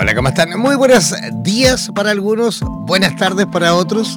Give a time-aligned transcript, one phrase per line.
[0.00, 0.56] Hola, ¿cómo están?
[0.56, 4.16] Muy buenos días para algunos, buenas tardes para otros.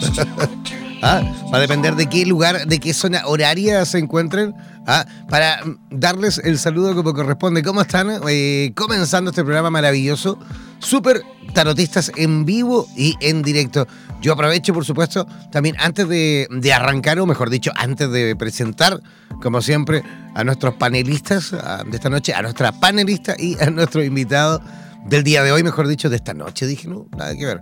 [1.01, 1.23] ¿Ah?
[1.51, 4.53] Va a depender de qué lugar, de qué zona horaria se encuentren.
[4.85, 5.07] ¿Ah?
[5.27, 5.59] Para
[5.89, 7.63] darles el saludo como corresponde.
[7.63, 8.11] ¿Cómo están?
[8.29, 10.37] Eh, comenzando este programa maravilloso.
[10.77, 11.23] Súper
[11.55, 13.87] tarotistas en vivo y en directo.
[14.21, 19.01] Yo aprovecho, por supuesto, también antes de, de, arrancar, o mejor dicho, antes de presentar,
[19.41, 20.03] como siempre,
[20.35, 24.61] a nuestros panelistas de esta noche, a nuestra panelista y a nuestro invitado
[25.05, 27.61] del día de hoy, mejor dicho, de esta noche, dije, no, nada que ver,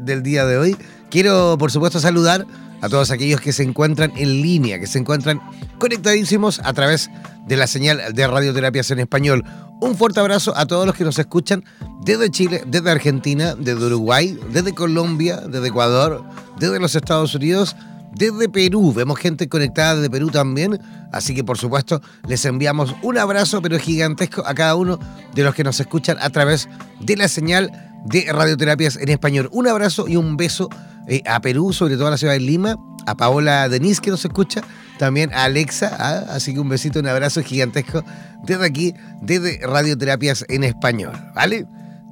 [0.00, 0.76] del día de hoy.
[1.10, 2.46] Quiero, por supuesto, saludar
[2.80, 5.40] a todos aquellos que se encuentran en línea, que se encuentran
[5.78, 7.10] conectadísimos a través
[7.46, 9.44] de la señal de radioterapias en español.
[9.80, 11.64] Un fuerte abrazo a todos los que nos escuchan
[12.04, 16.24] desde Chile, desde Argentina, desde Uruguay, desde Colombia, desde Ecuador,
[16.58, 17.76] desde los Estados Unidos
[18.16, 18.92] desde Perú.
[18.92, 20.80] Vemos gente conectada desde Perú también.
[21.12, 24.98] Así que por supuesto les enviamos un abrazo pero gigantesco a cada uno
[25.34, 26.68] de los que nos escuchan a través
[27.00, 27.70] de la señal
[28.06, 29.48] de radioterapias en español.
[29.52, 30.68] Un abrazo y un beso
[31.08, 34.24] eh, a Perú, sobre todo a la ciudad de Lima, a Paola Denise que nos
[34.24, 34.62] escucha,
[34.98, 36.24] también a Alexa, ¿ah?
[36.30, 38.02] así que un besito, un abrazo gigantesco
[38.44, 41.66] desde aquí, desde Radioterapias en español, ¿vale?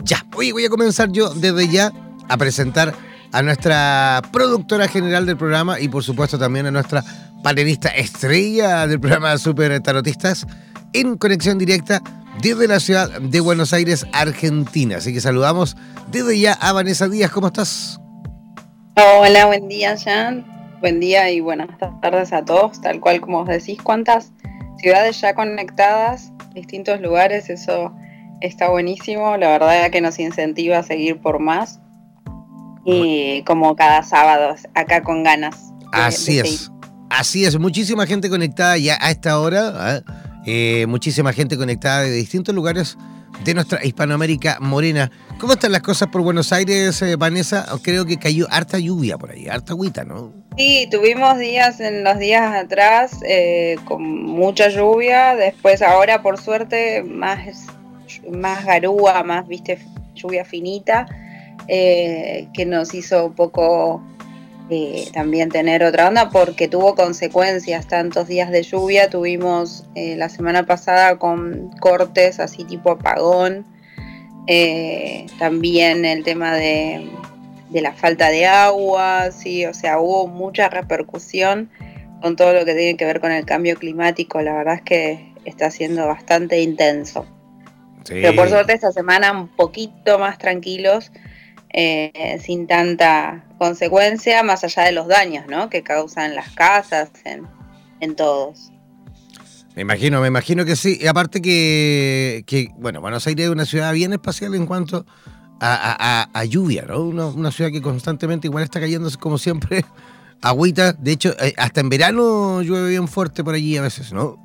[0.04, 1.92] Ya, hoy voy a comenzar yo desde ya
[2.28, 2.94] a presentar
[3.34, 7.02] a nuestra productora general del programa y por supuesto también a nuestra
[7.42, 10.46] panelista estrella del programa Super Tarotistas
[10.92, 12.00] en conexión directa
[12.40, 14.98] desde la ciudad de Buenos Aires, Argentina.
[14.98, 15.76] Así que saludamos
[16.12, 17.32] desde ya a Vanessa Díaz.
[17.32, 18.00] ¿Cómo estás?
[18.94, 20.46] Hola, buen día, Jan.
[20.80, 21.70] Buen día y buenas
[22.02, 22.80] tardes a todos.
[22.82, 24.30] Tal cual como os decís, cuántas
[24.78, 27.92] ciudades ya conectadas, distintos lugares, eso
[28.42, 29.36] está buenísimo.
[29.38, 31.80] La verdad que nos incentiva a seguir por más
[32.84, 35.72] y como cada sábado, acá con ganas.
[35.92, 36.70] Así es.
[37.10, 40.00] Así es, muchísima gente conectada ya a esta hora, ¿ah?
[40.46, 42.98] eh, muchísima gente conectada de distintos lugares
[43.44, 45.10] de nuestra Hispanoamérica morena.
[45.38, 47.66] ¿Cómo están las cosas por Buenos Aires, eh, Vanessa?
[47.82, 50.32] Creo que cayó harta lluvia por ahí, harta agüita, ¿no?
[50.56, 57.02] Sí, tuvimos días en los días atrás eh, con mucha lluvia, después ahora por suerte
[57.02, 57.66] más,
[58.32, 59.78] más garúa, más, viste,
[60.14, 61.06] lluvia finita.
[61.68, 64.02] Eh, que nos hizo un poco
[64.70, 69.08] eh, también tener otra onda porque tuvo consecuencias tantos días de lluvia.
[69.08, 73.64] Tuvimos eh, la semana pasada con cortes así tipo apagón.
[75.38, 77.08] también el tema de,
[77.70, 81.70] de, la falta de agua, sí, o sea, hubo mucha repercusión
[82.20, 84.40] con todo lo que tiene que ver con el cambio climático.
[84.42, 87.26] La verdad es que está siendo bastante intenso.
[88.06, 91.10] Pero por suerte esta semana un poquito más tranquilos
[91.76, 95.68] eh, sin tanta consecuencia, más allá de los daños ¿no?
[95.70, 98.70] que causan las casas, en, todos.
[99.74, 100.98] Me imagino, me imagino que sí.
[101.00, 105.04] Y aparte que, bueno, Buenos Aires es una ciudad bien espacial en cuanto
[105.60, 107.00] a, lluvia, ¿no?
[107.02, 109.84] Una, ciudad que constantemente igual está cayendo como siempre
[110.42, 110.92] agüita.
[110.92, 114.38] De hecho, eh, hasta en verano llueve bien fuerte por allí a veces, ¿no?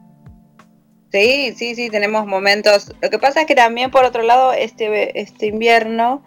[1.11, 2.91] Sí, sí, sí, tenemos momentos.
[3.03, 6.23] Lo que pasa es que también por otro lado, este, este invierno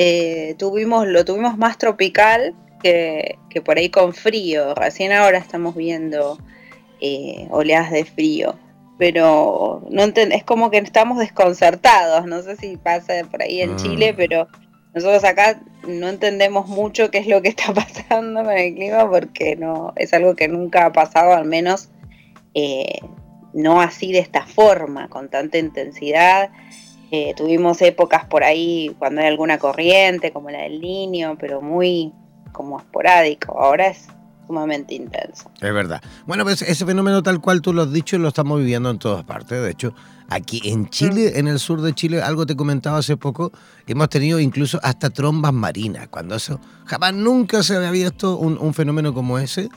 [0.00, 4.72] eh, tuvimos, lo tuvimos más tropical que, por ahí con frío.
[4.76, 6.38] Recién ahora estamos viendo
[7.00, 8.54] eh, oleadas de frío.
[8.96, 12.26] Pero no es como que estamos desconcertados.
[12.26, 14.16] No sé si pasa por ahí en Chile, mm.
[14.16, 14.46] pero
[14.94, 19.56] nosotros acá no entendemos mucho qué es lo que está pasando con el clima porque
[19.56, 21.88] no es algo que nunca ha pasado, al menos
[22.54, 23.00] eh,
[23.52, 26.50] no así de esta forma, con tanta intensidad.
[27.10, 32.12] Eh, tuvimos épocas por ahí cuando hay alguna corriente, como la del niño, pero muy
[32.52, 33.58] como esporádico.
[33.58, 34.08] Ahora es
[34.46, 35.50] sumamente intenso.
[35.60, 36.02] Es verdad.
[36.26, 39.24] Bueno, pues ese fenómeno tal cual tú lo has dicho lo estamos viviendo en todas
[39.24, 39.62] partes.
[39.62, 39.94] De hecho,
[40.28, 41.38] aquí en Chile, mm.
[41.38, 43.52] en el sur de Chile, algo te comentaba hace poco,
[43.86, 46.08] hemos tenido incluso hasta trombas marinas.
[46.08, 49.68] Cuando eso jamás nunca se había visto un, fenómeno como ese.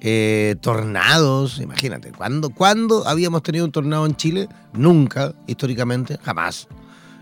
[0.00, 4.48] Eh, tornados, imagínate, ¿cuándo, ¿cuándo habíamos tenido un tornado en Chile?
[4.72, 6.68] Nunca, históricamente, jamás.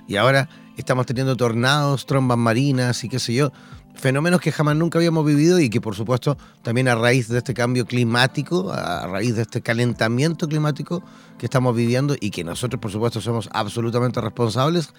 [0.06, 3.52] Y ahora estamos teniendo tornados, trombas marinas y qué sé yo
[3.96, 7.54] fenómenos que jamás nunca habíamos vivido y que por supuesto también a raíz de este
[7.54, 11.02] cambio climático, a raíz de este calentamiento climático
[11.38, 14.90] que estamos viviendo y que nosotros por supuesto somos absolutamente responsables,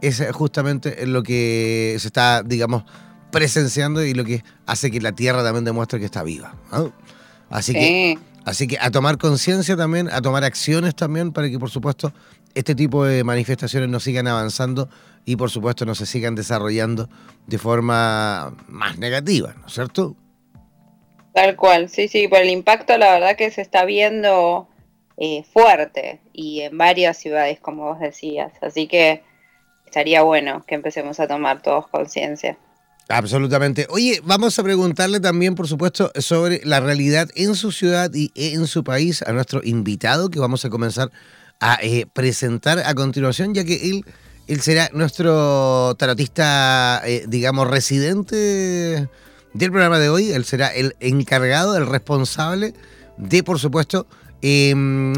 [0.00, 2.84] es justamente lo que se está, digamos,
[3.30, 6.54] presenciando y lo que hace que la Tierra también demuestre que está viva.
[7.50, 8.18] Así que...
[8.44, 12.12] Así que a tomar conciencia también, a tomar acciones también para que, por supuesto,
[12.54, 14.88] este tipo de manifestaciones no sigan avanzando
[15.24, 17.08] y por supuesto no se sigan desarrollando
[17.46, 20.16] de forma más negativa, ¿no es cierto?
[21.32, 24.68] Tal cual, sí, sí, por el impacto la verdad que se está viendo
[25.16, 29.22] eh, fuerte y en varias ciudades, como vos decías, así que
[29.86, 32.58] estaría bueno que empecemos a tomar todos conciencia.
[33.08, 33.86] Absolutamente.
[33.90, 38.66] Oye, vamos a preguntarle también, por supuesto, sobre la realidad en su ciudad y en
[38.66, 41.10] su país a nuestro invitado que vamos a comenzar
[41.60, 44.04] a eh, presentar a continuación, ya que él
[44.48, 49.08] él será nuestro tarotista, eh, digamos, residente
[49.54, 50.32] del programa de hoy.
[50.32, 52.74] Él será el encargado, el responsable
[53.16, 54.06] de, por supuesto,
[54.40, 55.14] em,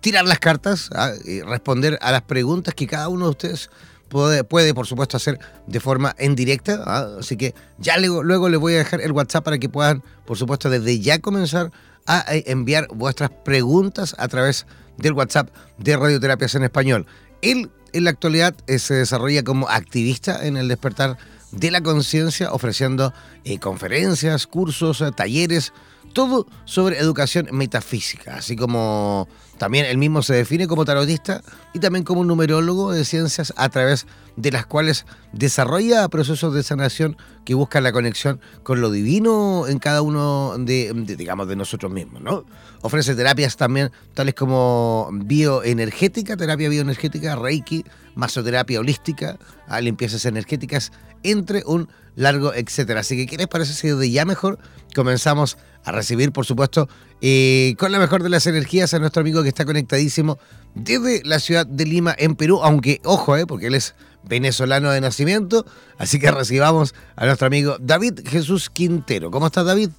[0.00, 0.90] tirar las cartas,
[1.24, 3.70] y responder a las preguntas que cada uno de ustedes
[4.08, 6.82] puede, puede por supuesto, hacer de forma en directa.
[6.86, 7.08] ¿ah?
[7.20, 10.70] Así que ya luego, les voy a dejar el WhatsApp para que puedan, por supuesto,
[10.70, 11.70] desde ya comenzar
[12.06, 14.66] a eh, enviar vuestras preguntas a través
[14.98, 17.06] del WhatsApp de Radioterapias en Español.
[17.40, 21.18] Él en la actualidad eh, se desarrolla como activista en el despertar
[21.50, 23.12] de la conciencia, ofreciendo
[23.44, 25.72] eh, conferencias, cursos, eh, talleres,
[26.12, 29.28] todo sobre educación metafísica, así como
[29.62, 31.40] también él mismo se define como tarotista
[31.72, 36.64] y también como un numerólogo de ciencias a través de las cuales desarrolla procesos de
[36.64, 41.92] sanación que buscan la conexión con lo divino en cada uno de, digamos, de nosotros
[41.92, 42.44] mismos, ¿no?
[42.80, 47.84] Ofrece terapias también tales como bioenergética, terapia bioenergética, reiki,
[48.16, 49.38] masoterapia holística,
[49.72, 50.92] ah, limpiezas energéticas,
[51.22, 53.00] entre un largo etcétera.
[53.00, 54.58] Así que, ¿qué les parece si ya mejor
[54.94, 56.88] comenzamos a recibir, por supuesto,
[57.20, 60.38] eh, con la mejor de las energías a nuestro amigo que está conectadísimo
[60.74, 65.00] desde la ciudad de Lima, en Perú, aunque, ojo, eh, porque él es venezolano de
[65.00, 65.64] nacimiento,
[65.98, 69.30] así que recibamos a nuestro amigo David Jesús Quintero.
[69.30, 69.90] ¿Cómo estás, David?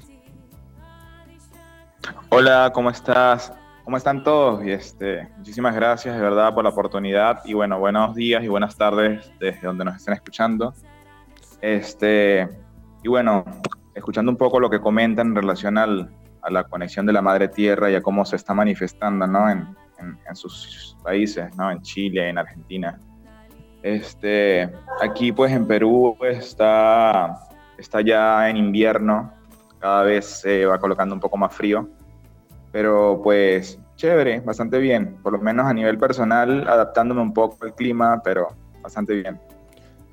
[2.29, 3.51] Hola, ¿cómo estás?
[3.83, 4.63] ¿Cómo están todos?
[4.65, 8.77] Y este, muchísimas gracias de verdad por la oportunidad y bueno, buenos días y buenas
[8.77, 10.73] tardes desde donde nos estén escuchando.
[11.59, 12.47] Este,
[13.03, 13.43] y bueno,
[13.93, 16.09] escuchando un poco lo que comentan en relación al,
[16.41, 19.49] a la conexión de la madre tierra y a cómo se está manifestando ¿no?
[19.49, 21.69] en, en, sus países, ¿no?
[21.69, 22.97] en Chile, en Argentina.
[23.81, 24.71] Este,
[25.01, 29.33] aquí pues en Perú está, está ya en invierno,
[29.79, 31.89] cada vez se va colocando un poco más frío,
[32.73, 37.73] pero pues chévere, bastante bien, por lo menos a nivel personal, adaptándome un poco al
[37.73, 38.49] clima, pero
[38.81, 39.39] bastante bien.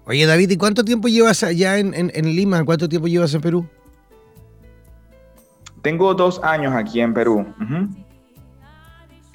[0.05, 2.65] Oye David, ¿y cuánto tiempo llevas allá en, en Lima?
[2.65, 3.67] ¿Cuánto tiempo llevas en Perú?
[5.83, 7.47] Tengo dos años aquí en Perú.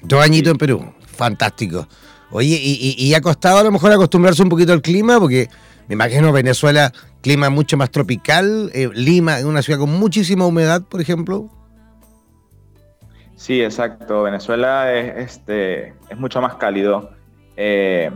[0.02, 1.86] Dos añitos en Perú, fantástico.
[2.30, 5.48] Oye, y, ha costado a lo mejor acostumbrarse un poquito al clima, porque
[5.88, 11.00] me imagino Venezuela, clima mucho más tropical, eh, Lima, una ciudad con muchísima humedad, por
[11.00, 11.48] ejemplo.
[13.36, 14.22] Sí, exacto.
[14.24, 17.10] Venezuela es, este, es mucho más cálido.
[17.56, 18.10] Eh,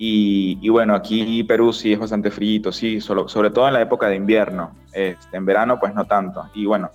[0.00, 4.14] y, bueno, aquí Perú sí es bastante frío, sí, sobre todo en la época de
[4.14, 4.76] invierno.
[4.92, 6.48] Este, en verano, pues no tanto.
[6.54, 6.90] Y bueno,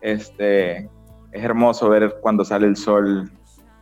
[0.00, 0.88] este,
[1.32, 3.30] es hermoso ver cuando sale el sol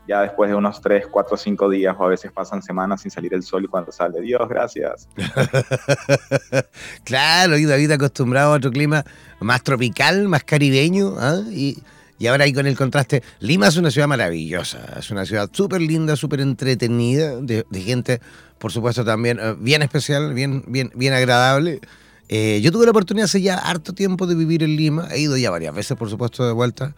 [0.08, 3.32] ya después de unos 3, 4, 5 días o a veces pasan semanas sin salir
[3.34, 5.08] el sol y cuando sale, Dios, gracias.
[7.04, 9.04] claro, y David acostumbrado a otro clima
[9.38, 11.40] más tropical, más caribeño, ¿ah?
[11.50, 11.78] y,
[12.26, 16.16] ahora ahí con el contraste, Lima es una ciudad maravillosa, es una ciudad súper linda,
[16.16, 18.20] súper entretenida, de, gente,
[18.58, 21.80] por supuesto, también eh, bien especial, bien, bien, bien agradable.
[22.28, 25.36] Eh, yo tuve la oportunidad hace ya harto tiempo de vivir en Lima, he ido
[25.36, 26.94] ya varias veces, por supuesto, de vuelta.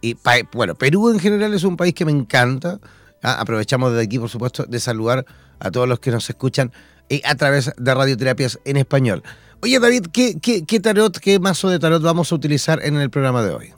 [0.00, 0.16] Y
[0.52, 2.78] bueno, Perú en general es un país que me encanta.
[3.22, 3.40] ¿ah?
[3.40, 5.24] Aprovechamos desde aquí, por supuesto, de saludar
[5.58, 6.70] a todos los que nos escuchan
[7.08, 9.22] y a través de radioterapias en español.
[9.62, 13.42] Oye David, ¿qué, qué, tarot, qué mazo de tarot vamos a utilizar en el programa
[13.42, 13.72] de hoy?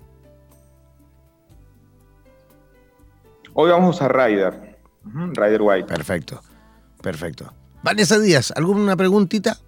[3.61, 5.88] Hoy vamos a usar Rider, Rider White.
[5.88, 6.41] Perfecto,
[7.03, 7.53] perfecto.
[7.83, 9.59] Vanessa Díaz, ¿alguna preguntita?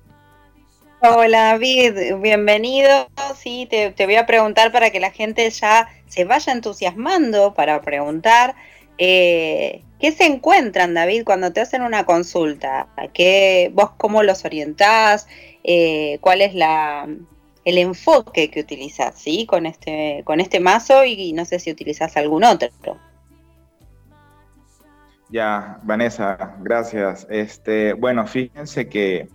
[1.02, 3.08] Hola David, bienvenido.
[3.36, 8.54] Sí, te, voy a preguntar para que la gente ya se vaya entusiasmando para preguntar.
[8.96, 12.86] Eh, ¿Qué se encuentran, David, cuando te hacen una consulta?
[13.12, 15.26] ¿Qué, ¿Vos cómo los orientás?
[15.64, 17.08] Eh, ¿Cuál es la,
[17.64, 19.46] el enfoque que utilizas ¿sí?
[19.46, 22.68] con, este, con este mazo y, no sé si utilizas algún otro?
[25.30, 27.26] Ya, Vanessa, gracias.
[27.30, 29.28] Este, bueno, fíjense que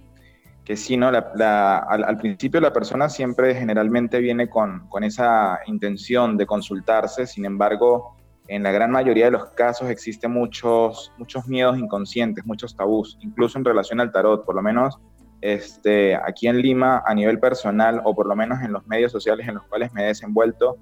[0.66, 1.08] que sí, ¿no?
[1.08, 8.64] al, principio la persona siempre generalmente viene con, esa intención de consultarse, sin embargo, en
[8.64, 13.66] la gran mayoría de los casos existen muchos, muchos miedos inconscientes, muchos tabús, incluso en
[13.66, 14.98] relación al tarot, por lo menos
[15.42, 19.48] este, aquí en Lima, a nivel personal, o por lo menos en los medios sociales
[19.48, 20.78] en los cuales me he desenvuelto,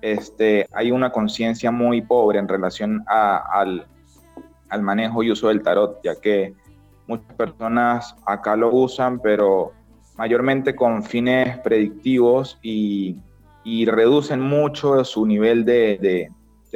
[0.00, 3.86] este, hay una conciencia muy pobre en relación al,
[4.68, 6.54] al manejo y uso del tarot, ya que
[7.08, 9.72] Muchas personas acá lo usan, pero
[10.18, 13.16] mayormente con fines predictivos y,
[13.86, 16.30] reducen mucho su nivel de,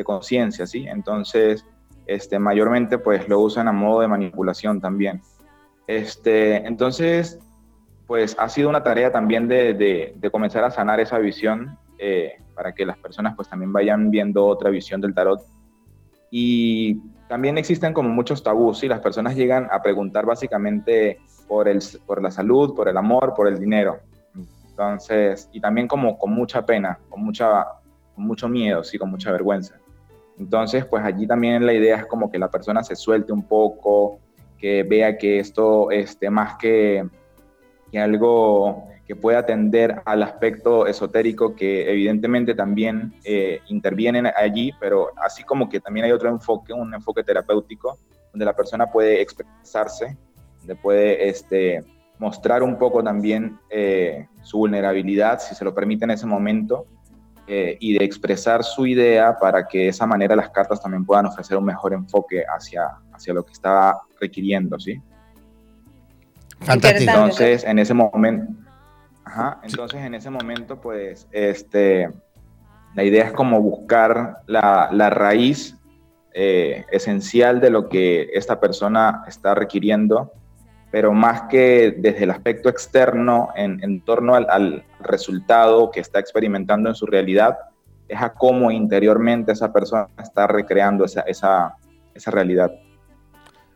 [0.05, 0.87] conciencia, ¿sí?
[0.89, 1.67] Entonces,
[2.07, 5.21] este, mayormente pues lo usan a modo de manipulación también.
[5.87, 7.39] Este, entonces,
[8.07, 12.87] pues ha sido una tarea también de, comenzar a sanar esa visión eh, para que
[12.87, 15.43] las personas pues también vayan viendo otra visión del tarot.
[16.31, 16.99] Y
[17.33, 22.23] también existen como muchos tabús y las personas llegan a preguntar básicamente por, el, por
[22.23, 24.01] la salud, por el amor, por el dinero.
[24.69, 27.65] Entonces, y también como con mucha pena, con, mucha,
[28.15, 29.79] con mucho miedo, sí, con mucha vergüenza.
[30.39, 34.19] Entonces, pues allí también la idea es como que la persona se suelte un poco,
[34.59, 37.03] que vea que esto, este, más que,
[37.91, 45.11] que algo que puede atender al aspecto esotérico que evidentemente también eh, intervienen allí, pero
[45.23, 47.99] así como que también hay otro enfoque, un enfoque terapéutico,
[48.33, 50.17] donde la persona puede expresarse,
[50.61, 51.85] donde puede este,
[52.19, 56.87] mostrar un poco también eh, su vulnerabilidad, si se lo permite en ese momento,
[57.47, 61.27] eh, y de expresar su idea para que de esa manera las cartas también puedan
[61.27, 65.03] ofrecer un mejor enfoque hacia, hacia lo que está requiriendo, ¿sí?
[66.61, 67.11] Fantástico.
[67.11, 68.62] Entonces, en ese momento,
[69.33, 72.11] Ajá, entonces en ese momento, pues, este,
[72.95, 75.75] la idea es como buscar la, la raíz
[76.35, 80.33] eh, esencial de lo que esta persona está requiriendo,
[80.91, 86.19] pero más que desde el aspecto externo en, en torno al, al, resultado que está
[86.19, 87.57] experimentando en su realidad,
[88.09, 91.79] es a cómo interiormente esa persona está recreando esa, esa,
[92.15, 92.71] esa realidad.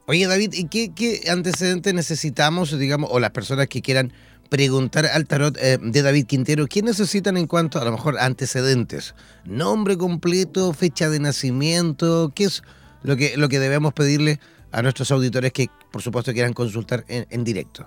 [0.07, 4.13] Oye, David, ¿y qué, qué antecedentes necesitamos, digamos, o las personas que quieran
[4.49, 9.15] preguntar al tarot eh, de David Quintero qué necesitan en cuanto a lo mejor antecedentes,
[9.45, 12.63] nombre completo, fecha de nacimiento, qué es
[13.03, 14.41] lo que, lo que debemos pedirle
[14.73, 17.87] a nuestros auditores que por supuesto quieran consultar en, directo.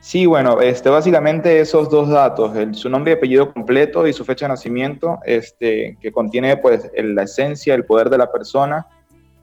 [0.00, 4.46] Sí, bueno, este, básicamente esos dos datos, su nombre y apellido completo y su fecha
[4.46, 8.86] de nacimiento, este, que contiene pues la esencia, el poder de la persona,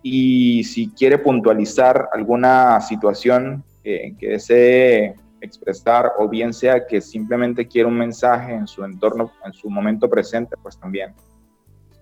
[0.01, 3.63] y si quiere puntualizar alguna situación
[4.17, 9.53] que, desee expresar o bien sea que simplemente quiere un mensaje en su entorno, en
[9.53, 11.13] su momento presente, pues también.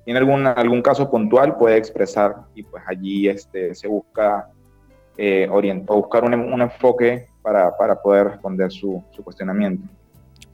[0.03, 4.49] tiene algún, algún caso puntual, puede expresar y pues allí este, se busca
[5.17, 5.47] eh,
[5.87, 9.87] buscar un, un enfoque para, para, poder responder su, su cuestionamiento.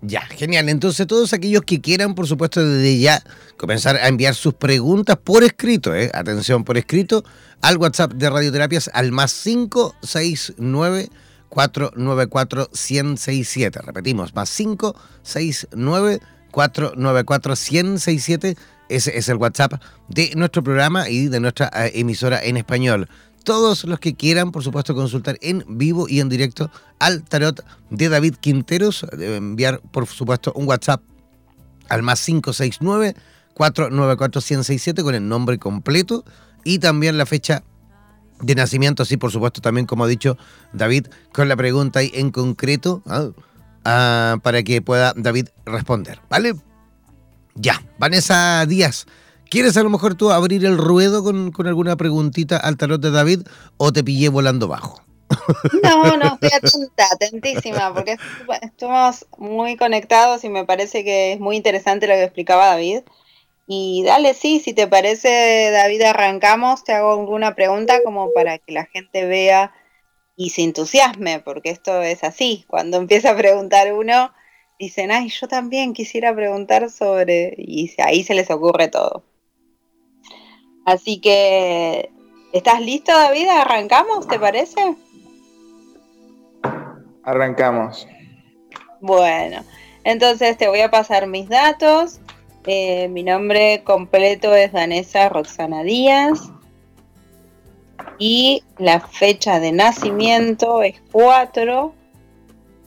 [0.01, 0.67] Ya, genial.
[0.69, 3.23] Entonces, todos aquellos que quieran, por supuesto, desde ya
[3.57, 6.09] comenzar a enviar sus preguntas por escrito, ¿eh?
[6.13, 7.23] atención, por escrito,
[7.61, 11.09] al WhatsApp de Radioterapias al más 569
[11.49, 13.79] 494 1067.
[13.83, 18.57] Repetimos, más 569 494 1067.
[18.89, 23.07] Ese es el WhatsApp de nuestro programa y de nuestra eh, emisora en español
[23.43, 28.09] todos los que quieran, por supuesto, consultar en vivo y en directo al tarot de
[28.09, 29.05] David Quinteros.
[29.11, 31.01] Deben enviar, por supuesto, un WhatsApp
[31.89, 33.15] al más 569
[33.53, 36.23] 494 1067 con el nombre completo
[36.63, 37.63] y también la fecha
[38.39, 40.37] de nacimiento, así por supuesto también como ha dicho
[40.73, 43.29] David, con la pregunta ahí en concreto ¿ah?
[43.83, 46.53] Ah, para que pueda David responder, ¿vale?
[47.55, 49.07] Ya, Vanessa Díaz,
[49.51, 53.41] ¿Quieres a lo mejor tú abrir el ruedo con, alguna preguntita al tarot de David
[53.75, 55.01] o te pillé volando bajo?
[55.83, 58.15] No, no, estoy atenta, atentísima, porque
[58.61, 63.01] estuvimos muy conectados y me parece que es muy interesante lo que explicaba David.
[63.67, 68.71] Y dale, sí, si te parece, David, arrancamos, te hago alguna pregunta como para que
[68.71, 69.73] la gente vea
[70.37, 72.63] y se entusiasme, porque esto es así.
[72.69, 74.31] Cuando empieza a preguntar uno,
[74.79, 79.25] dicen, ay, yo también quisiera preguntar sobre, y ahí se les ocurre todo.
[80.85, 82.11] Así que,
[82.53, 83.47] ¿estás listo, David?
[83.47, 84.95] ¿Arrancamos, te parece?
[87.23, 88.07] Arrancamos.
[88.99, 89.63] Bueno,
[90.03, 92.19] entonces te voy a pasar mis datos.
[92.65, 96.51] Eh, mi nombre completo es Danesa Roxana Díaz.
[98.17, 101.93] Y la fecha de nacimiento es 4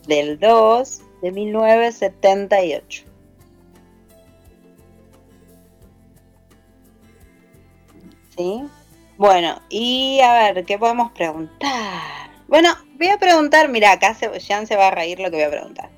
[0.07, 3.14] del 2 de 1978.
[8.37, 8.63] ¿Sí?
[9.17, 11.71] Bueno, y a ver, ¿qué podemos preguntar?
[12.49, 15.45] Bueno, voy a preguntar, mira, acá se, Jan se va a reír lo que voy
[15.45, 15.91] a preguntar.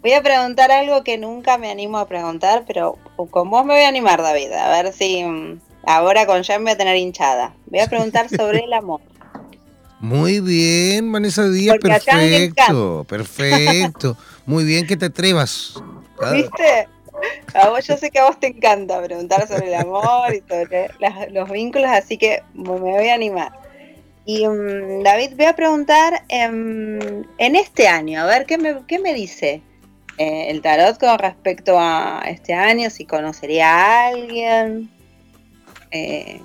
[0.00, 2.98] Voy a preguntar algo que nunca me animo a preguntar, pero
[3.30, 4.52] con vos me voy a animar, David.
[4.52, 7.54] A ver si mm, ahora con Jan voy a tener hinchada.
[7.66, 9.00] Voy a preguntar sobre el amor.
[10.00, 14.16] Muy bien, Vanessa Díaz, perfecto, perfecto.
[14.46, 15.74] Muy bien que te atrevas.
[16.32, 16.88] ¿Viste?
[17.54, 20.90] A vos yo sé que a vos te encanta preguntar sobre el amor y sobre
[21.30, 23.52] los vínculos, así que me voy a animar.
[24.24, 29.62] Y mm, David, voy a preguntar en este año, a ver qué me, dice.
[30.18, 34.90] Eh, el tarot con respecto a este año, si conocería a alguien,
[35.92, 36.40] eh,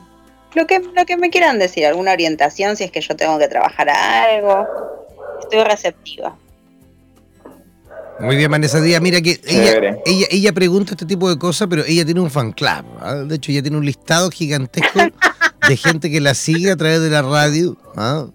[0.54, 3.48] lo, que, lo que me quieran decir, alguna orientación, si es que yo tengo que
[3.48, 4.68] trabajar algo,
[5.42, 6.38] estoy receptiva.
[8.20, 9.02] Muy bien, Vanessa Díaz.
[9.02, 12.86] Mira que ella, ella, pregunta este tipo de cosas, pero ella tiene un fan club.
[13.00, 13.16] ¿ah?
[13.16, 15.00] De hecho, ella tiene un listado gigantesco
[15.68, 17.78] de gente que la sigue a través de la radio.
[17.96, 18.28] ¿ah?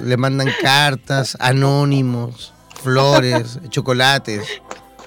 [0.00, 4.60] Le mandan cartas, anónimos flores, chocolates,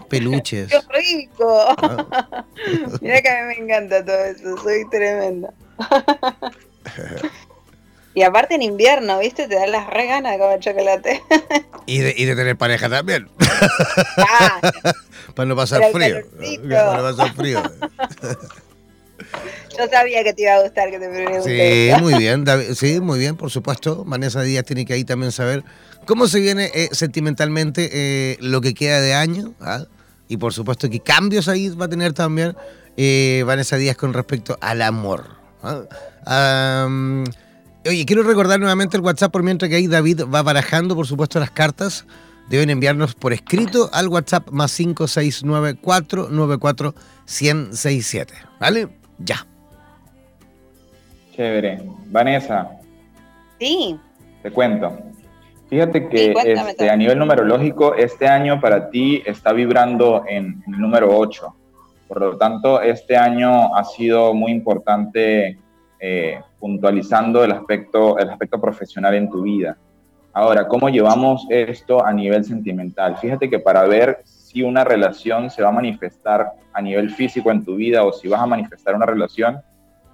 [0.09, 0.69] peluches.
[0.69, 1.75] ¡Qué rico!
[1.77, 2.45] Ah.
[3.01, 5.53] Mira que a mí me encanta todo eso, soy tremenda.
[8.13, 9.48] y aparte en invierno, ¿viste?
[9.48, 11.24] Te dan las reganas de comer chocolate.
[11.86, 13.29] y, de, y de tener pareja también.
[15.36, 16.17] Para no pasar frío.
[16.70, 17.63] Para no pasar frío.
[19.78, 21.95] Yo sabía que te iba a gustar que te pregunte.
[21.95, 22.45] Sí, muy bien,
[22.76, 24.04] sí, muy bien, por supuesto.
[24.06, 25.63] Vanessa Díaz tiene que ahí también saber
[26.06, 29.54] cómo se viene eh, sentimentalmente eh, lo que queda de año.
[29.60, 29.86] ¿ah?
[30.28, 32.56] Y por supuesto que cambios ahí va a tener también
[32.97, 35.26] eh, Vanessa Díaz con respecto al amor.
[35.63, 36.88] ¿ah?
[37.86, 41.39] Oye, quiero recordar nuevamente el WhatsApp por mientras que ahí David va barajando, por supuesto,
[41.39, 42.06] las cartas.
[42.50, 46.93] Deben enviarnos por escrito al WhatsApp más 5694 94
[47.26, 48.34] 167.
[48.60, 48.89] ¿Vale?
[49.19, 49.46] Ya.
[51.36, 51.82] Chévere.
[52.08, 52.69] Vanessa.
[53.60, 53.98] Sí.
[54.41, 54.91] Te cuento.
[55.69, 61.17] Fíjate que este, a nivel numerológico, este año para ti está vibrando en, el número
[61.17, 61.56] 8.
[62.08, 65.58] Por lo tanto, este año ha sido muy importante
[66.05, 69.77] eh, puntualizando el aspecto, el aspecto profesional en tu vida.
[70.33, 73.15] Ahora, ¿cómo llevamos esto a nivel sentimental?
[73.15, 77.63] Fíjate que para ver si una relación se va a manifestar a nivel físico en
[77.63, 79.61] tu vida o si vas a manifestar una relación,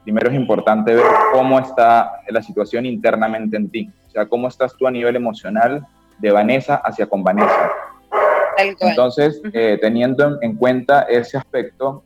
[0.04, 3.90] primero es importante ver cómo está la situación internamente en ti.
[4.10, 5.88] O sea, cómo estás tú a nivel emocional
[6.20, 7.72] de Vanessa hacia con Vanessa.
[8.80, 12.04] Entonces, eh, teniendo en cuenta ese aspecto,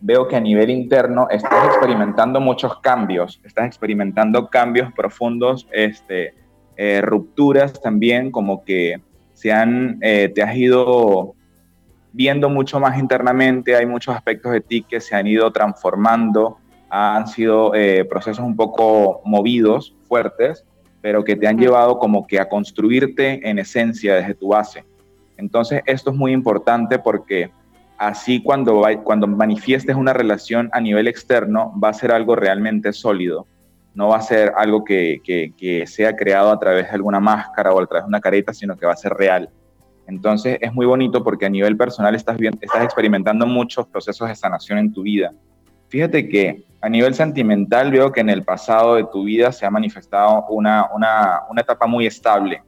[0.00, 6.34] veo que a nivel interno estás experimentando muchos cambios, estás experimentando cambios profundos, este,
[6.76, 9.00] eh, rupturas también, como que
[9.32, 11.34] se han, eh, te has ido
[12.12, 17.26] viendo mucho más internamente, hay muchos aspectos de ti que se han ido transformando, han
[17.26, 20.64] sido eh, procesos un poco movidos, fuertes,
[21.02, 24.84] pero que te han llevado como que a construirte en esencia desde tu base.
[25.36, 27.50] Entonces, esto es muy importante porque
[27.98, 33.46] así cuando, cuando manifiestes una relación a nivel externo, va a ser algo realmente sólido.
[33.94, 37.80] No va a ser algo que, que, sea creado a través de alguna máscara o
[37.80, 39.48] a través de una careta, sino que va a ser real.
[40.06, 44.34] Entonces es muy bonito porque a nivel personal estás, bien, estás experimentando muchos procesos de
[44.34, 45.32] sanación en tu vida.
[45.88, 49.70] Fíjate que a nivel sentimental veo que en el pasado de tu vida se ha
[49.70, 52.62] manifestado una, una, una etapa muy estable.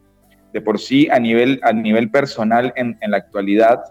[0.53, 3.83] De por sí, a nivel, a nivel personal en la actualidad,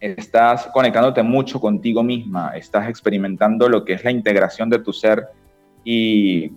[0.00, 5.28] estás conectándote mucho contigo misma, estás experimentando lo que es la integración de tu ser
[5.84, 6.50] y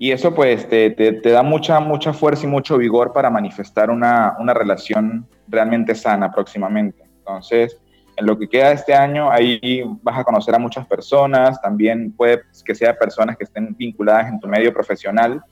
[0.00, 4.34] y eso pues te, te, da mucha, mucha fuerza y mucho vigor para manifestar una,
[4.38, 7.04] una, relación realmente sana próximamente.
[7.18, 7.78] Entonces,
[8.16, 12.12] en lo que queda de este año, ahí vas a conocer a muchas personas, también
[12.12, 15.44] puede que sea personas que estén vinculadas en tu medio profesional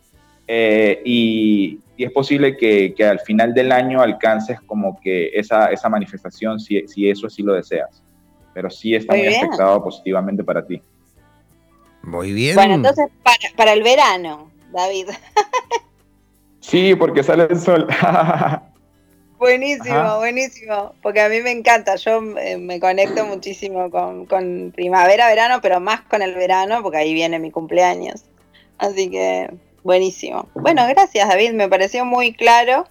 [0.51, 5.67] eh, y, y, es posible que, que, al final del año alcances como que esa,
[5.67, 8.03] esa manifestación si, si eso así lo deseas.
[8.55, 10.81] pero sí está muy, afectado positivamente para ti.
[12.03, 12.55] Muy bien.
[12.55, 15.09] Bueno, entonces para, para el verano, David.
[16.61, 17.87] sí, porque sale el sol.
[19.39, 25.29] Buenísimo, buenísimo, porque a mí me encanta, yo eh, me conecto muchísimo con, con, primavera,
[25.29, 28.25] verano, pero más con el verano, porque ahí viene mi cumpleaños.
[28.79, 29.49] Así que
[29.89, 30.47] buenísimo.
[30.55, 32.87] Bueno, gracias David, me pareció muy claro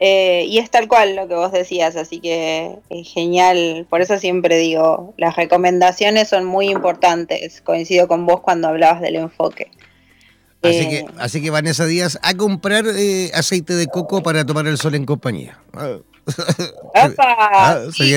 [0.00, 4.56] eh, y es tal cual lo que vos decías, así que genial, por eso siempre
[4.56, 9.70] digo, las recomendaciones son muy importantes, coincido con vos cuando hablabas del enfoque.
[10.62, 14.66] Así, que, eh, así que Vanessa Díaz, a comprar eh, aceite de coco para tomar
[14.68, 15.60] el sol en compañía.
[15.74, 15.98] Ah,
[17.92, 18.16] sí,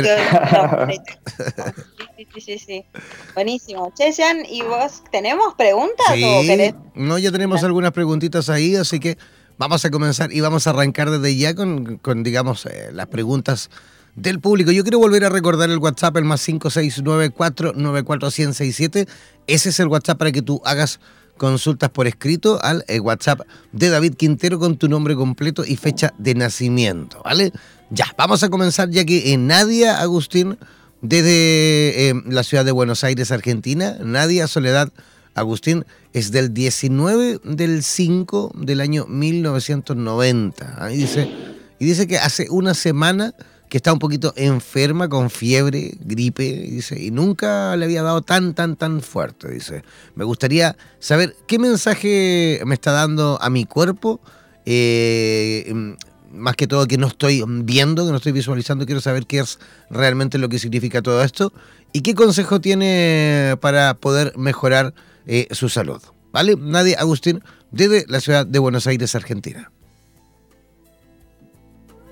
[2.40, 2.86] sí, sí,
[3.34, 3.92] Buenísimo.
[3.98, 6.76] Cheyan, ¿y vos tenemos preguntas o querés?
[6.94, 9.18] No, ya tenemos algunas preguntitas ahí, así que
[9.58, 13.72] vamos a comenzar y vamos a arrancar desde ya con, digamos, eh, las preguntas
[14.16, 14.72] del público.
[14.72, 19.08] Yo quiero volver a recordar el WhatsApp, el más 5694 94167.
[19.48, 21.00] Ese es el WhatsApp para que tú hagas
[21.38, 26.14] consultas por escrito al eh, WhatsApp de David Quintero con tu nombre completo y fecha
[26.18, 27.52] de nacimiento, ¿vale?
[27.90, 30.58] Ya, vamos a comenzar ya que en Nadia Agustín,
[31.02, 34.92] desde eh, la ciudad de Buenos Aires, Argentina, Nadia Soledad
[35.36, 40.84] Agustín es del 19 del 5 del año 1990.
[40.84, 41.30] Ahí dice,
[41.78, 43.36] y dice que hace una semana
[43.76, 48.54] que está un poquito enferma con fiebre, gripe, dice, y nunca le había dado tan,
[48.54, 49.84] tan, tan fuerte, dice.
[50.16, 54.22] Me gustaría saber qué mensaje me está dando a mi cuerpo,
[54.66, 55.98] eh,
[56.32, 59.60] más que todo que no estoy viendo, que no estoy visualizando, quiero saber qué es
[59.90, 61.52] realmente lo que significa todo esto
[61.92, 64.94] y qué consejo tiene para poder mejorar
[65.28, 66.02] eh, su salud.
[66.32, 66.56] ¿Vale?
[66.58, 69.70] Nadie Agustín, desde la ciudad de Buenos Aires, Argentina.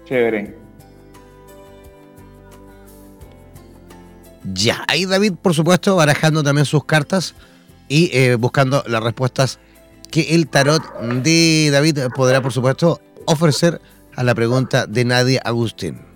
[0.04, 0.63] Chévere.
[4.44, 7.34] Ya, ahí David, por supuesto, barajando también sus cartas
[7.88, 9.60] y eh, buscando las respuestas
[10.12, 10.84] que el tarot
[11.24, 13.82] de David podrá, por supuesto, ofrecer
[14.16, 16.14] a la pregunta de Nadia Agustín.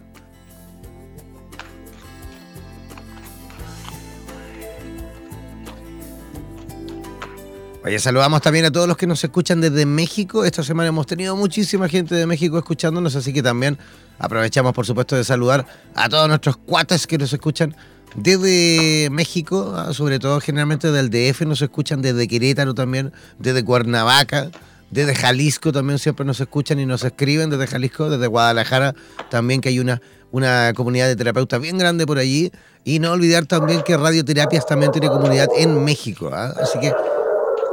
[7.87, 10.43] Oye, saludamos también a todos los que nos escuchan desde México.
[10.43, 13.77] Esta semana hemos tenido muchísima gente de México escuchándonos, así que también
[14.19, 17.73] aprovechamos, por supuesto, de saludar a todos nuestros cuates que nos escuchan
[18.15, 24.49] desde México, ah, sobre todo generalmente del DF, nos escuchan desde Querétaro también, desde Cuernavaca,
[24.89, 28.95] desde Jalisco también siempre nos escuchan y nos escriben desde Jalisco, desde Guadalajara
[29.29, 32.51] también que hay una, una comunidad de terapeutas bien grande por allí.
[32.85, 36.29] Y no olvidar también que Radioterapias también tiene comunidad en México.
[36.31, 36.53] ¿ah?
[36.61, 36.93] Así que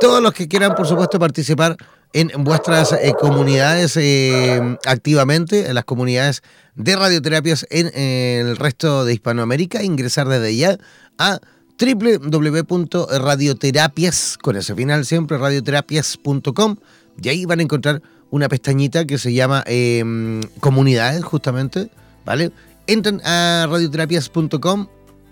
[0.00, 1.76] todos los que quieran, por supuesto, participar
[2.14, 6.44] en vuestras eh, comunidades eh, activamente, en las comunidades
[6.76, 10.78] de radioterapias en, el resto de Hispanoamérica, ingresar desde ya
[11.18, 11.40] a
[11.78, 16.76] www.radioterapias, con ese final siempre, radioterapias.com,
[17.20, 18.00] y ahí van a encontrar
[18.30, 21.90] una pestañita que se llama em, comunidades, justamente,
[22.24, 22.52] ¿vale?
[22.86, 24.86] Entran a radioterapias.com,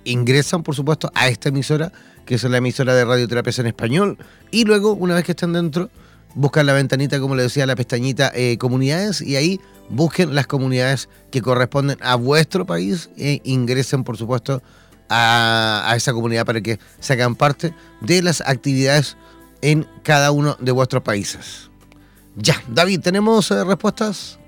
[0.05, 1.93] ingresan, por supuesto, a esta emisora
[2.27, 4.17] que es la emisora de radioterapias en español.
[4.51, 5.91] Y luego, una vez que estén dentro,
[6.35, 11.09] buscan la ventanita, como le decía, la pestañita eh, comunidades y ahí busquen las comunidades
[11.31, 14.63] que corresponden a vuestro país e ingresen, por supuesto,
[15.09, 19.17] a, esa comunidad para que se hagan parte de las actividades
[19.61, 21.71] en cada uno de vuestros países.
[22.37, 24.39] Ya, David, ¿tenemos eh, respuestas?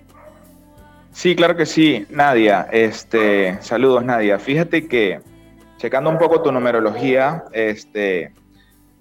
[1.12, 2.66] Sí, claro que sí, Nadia.
[2.72, 4.38] Este, saludos, Nadia.
[4.38, 5.20] Fíjate que
[5.76, 8.32] checando un poco tu numerología, este,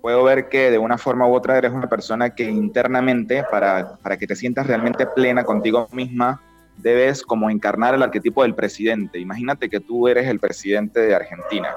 [0.04, 4.18] puedo ver que de una forma u otra eres una persona que internamente, para, para
[4.18, 6.42] que te sientas realmente plena contigo misma,
[6.76, 9.18] debes como encarnar el arquetipo del presidente.
[9.18, 11.70] Imagínate que tú eres el presidente de Argentina.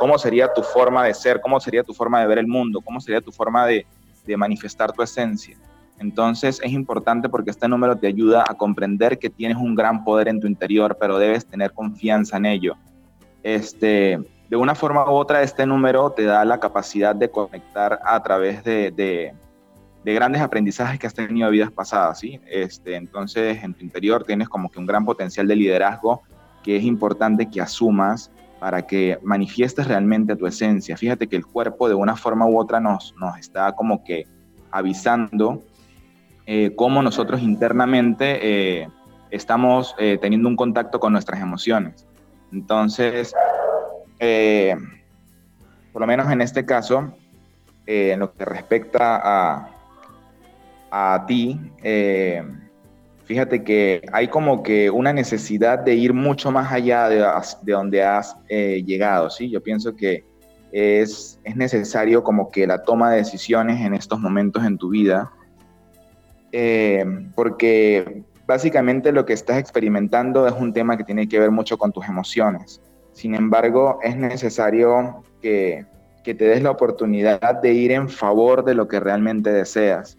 [0.00, 1.40] ¿Cómo sería tu forma de ser?
[1.40, 2.80] ¿Cómo sería tu forma de ver el mundo?
[2.80, 3.86] ¿Cómo sería tu forma de,
[4.26, 5.56] de manifestar tu esencia?
[6.00, 10.26] Entonces es importante porque este número te ayuda a comprender que tienes un gran poder
[10.26, 12.74] en tu interior, pero debes tener confianza en ello.
[13.44, 14.18] Este,
[14.50, 18.64] de una forma u otra, este número te da la capacidad de conectar a través
[18.64, 19.32] de,
[20.04, 22.40] grandes aprendizajes que has tenido en vidas pasadas, ¿sí?
[22.50, 26.22] Este, entonces, en tu interior tienes como que un gran potencial de liderazgo
[26.64, 30.96] que es importante que asumas para que manifiestes realmente tu esencia.
[30.96, 34.26] Fíjate que el cuerpo de una forma u otra nos, nos está como que
[34.72, 35.62] avisando
[36.44, 38.88] eh, cómo nosotros internamente eh,
[39.30, 42.04] estamos eh, teniendo un contacto con nuestras emociones.
[42.52, 43.32] Entonces,
[44.20, 44.76] eh,
[45.92, 47.14] por lo menos en este caso,
[47.86, 49.70] eh, en lo que respecta a,
[50.90, 52.44] a ti, eh,
[53.24, 57.24] fíjate que hay como que una necesidad de ir mucho más allá de,
[57.62, 59.50] de donde has llegado, ¿sí?
[59.50, 60.24] Yo pienso que
[60.70, 65.32] es, es, necesario como que la toma de decisiones en estos momentos en tu vida,
[67.34, 71.90] porque básicamente lo que estás experimentando es un tema que tiene que ver mucho con
[71.90, 72.82] tus emociones.
[73.20, 75.84] Sin embargo, es necesario que,
[76.24, 80.16] que te des la oportunidad de ir en favor de lo que realmente deseas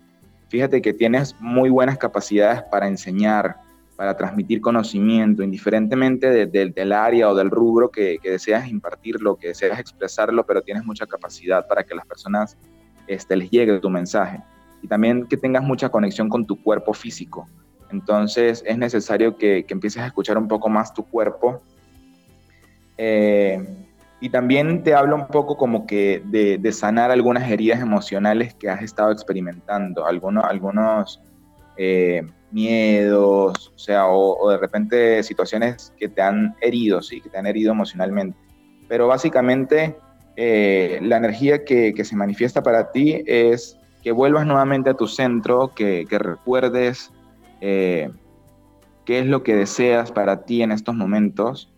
[0.52, 3.56] fíjate que tienes muy buenas capacidades para enseñar,
[3.96, 10.46] para transmitir conocimiento, indiferentemente del área o del rubro que, deseas impartirlo, que deseas expresarlo,
[10.46, 12.58] pero tienes mucha capacidad para que las personas
[13.08, 14.44] este, les llegue tu mensaje.
[14.82, 17.48] Y también que tengas mucha conexión con tu cuerpo físico.
[17.90, 21.62] Entonces es necesario que, empieces a escuchar un poco más tu cuerpo.
[23.04, 23.60] Eh,
[24.20, 28.84] y también te hablo un poco como que de, sanar algunas heridas emocionales que has
[28.84, 31.20] estado experimentando, algunos, algunos
[31.78, 37.40] eh, miedos, o sea, o, de repente situaciones que te han herido, sí, que te
[37.40, 38.38] han herido emocionalmente.
[38.88, 39.98] Pero básicamente
[40.36, 45.74] eh, la energía que, se manifiesta para ti es que vuelvas nuevamente a tu centro,
[45.74, 47.12] que, recuerdes
[47.62, 48.12] eh,
[49.06, 51.72] qué es lo que deseas para ti en estos momentos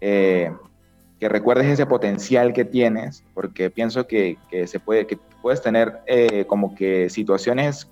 [0.00, 6.46] que recuerdes ese potencial que tienes, porque pienso que, se puede, que puedes tener eh,
[6.46, 7.90] como que situaciones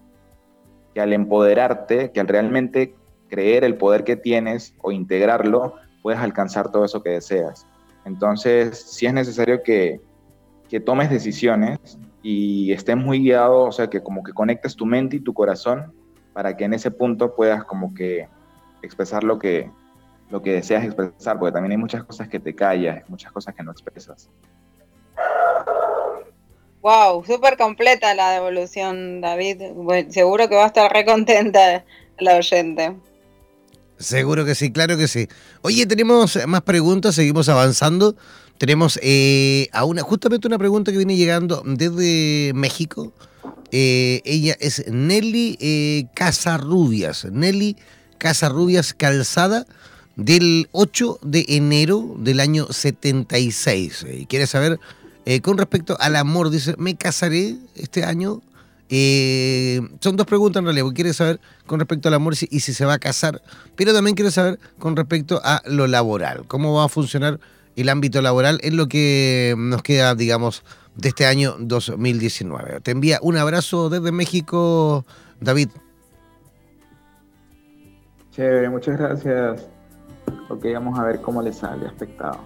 [0.94, 2.94] que al empoderarte, que al realmente
[3.28, 7.66] creer el poder que tienes o integrarlo, puedes alcanzar todo eso que deseas.
[8.06, 10.00] Entonces, sí es necesario que,
[10.70, 11.78] que tomes decisiones
[12.22, 15.92] y estés muy guiado, o sea, que como que conectes tu mente y tu corazón
[16.32, 18.26] para que en ese punto puedas como que
[18.80, 19.70] expresar lo que,
[20.30, 23.62] lo que deseas expresar, porque también hay muchas cosas que te callas, muchas cosas que
[23.62, 24.28] no expresas.
[26.82, 29.62] Wow, súper completa la devolución, David.
[30.10, 31.84] seguro que va a estar re contenta
[32.18, 32.96] la oyente.
[33.98, 35.28] Seguro que sí, claro que sí.
[35.62, 38.14] Oye, tenemos más preguntas, seguimos avanzando.
[38.58, 43.12] Tenemos eh, a una, justamente una pregunta que viene llegando desde México.
[43.70, 47.26] Eh, ella es Nelly eh, Casarrubias.
[47.30, 47.76] Nelly
[48.18, 49.66] Casarrubias Calzada
[50.18, 54.04] del 8 de enero del año 76.
[54.12, 54.78] Y quiere saber,
[55.24, 58.42] eh, con respecto al amor, dice, ¿me casaré este año?
[58.90, 62.74] Eh, son dos preguntas en realidad, porque quiere saber con respecto al amor y si
[62.74, 63.40] se va a casar,
[63.76, 67.38] pero también quiere saber con respecto a lo laboral, cómo va a funcionar
[67.76, 70.64] el ámbito laboral en lo que nos queda, digamos,
[70.96, 72.80] de este año 2019.
[72.80, 75.04] Te envía un abrazo desde México,
[75.38, 75.68] David.
[78.32, 79.77] Chévere, muchas gracias.
[80.48, 82.38] Ok, vamos a ver cómo le sale aspectado.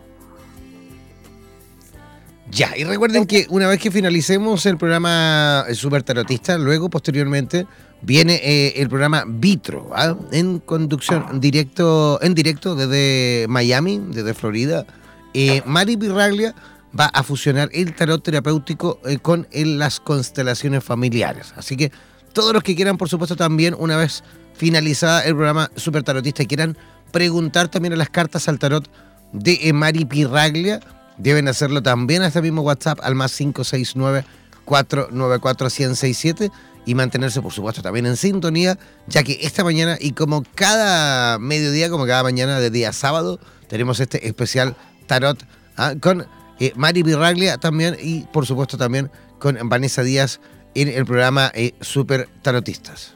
[2.50, 7.66] Ya, y recuerden que una vez que finalicemos el programa Super Tarotista, luego, posteriormente,
[8.02, 10.14] viene eh, el programa Vitro, ¿ah?
[10.32, 14.84] en conducción directo, en directo desde Miami, desde Florida.
[15.32, 16.54] Eh, Mari Pirraglia
[16.98, 21.54] va a fusionar el tarot terapéutico eh, con las constelaciones familiares.
[21.56, 21.90] Así que
[22.34, 26.46] todos los que quieran, por supuesto, también, una vez finalizada el programa Super Tarotista y
[26.46, 26.76] quieran
[27.12, 28.88] preguntar también a las cartas al tarot
[29.32, 30.80] de Mari Pirraglia.
[31.18, 34.24] Deben hacerlo también a este mismo WhatsApp al más 569
[34.64, 36.50] 494 1067
[36.84, 41.90] y mantenerse, por supuesto, también en sintonía, ya que esta mañana y como cada mediodía,
[41.90, 45.38] como cada mañana de día sábado, tenemos este especial tarot
[45.76, 45.94] ¿ah?
[46.00, 46.26] con
[46.58, 50.40] eh, Mari Pirraglia también y, por supuesto, también con Vanessa Díaz
[50.74, 53.14] en el programa eh, Super Tarotistas.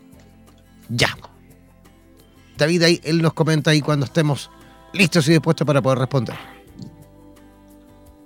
[0.88, 1.16] Ya.
[2.56, 4.50] David ahí, él nos comenta ahí cuando estemos
[4.92, 6.36] listos y dispuestos para poder responder.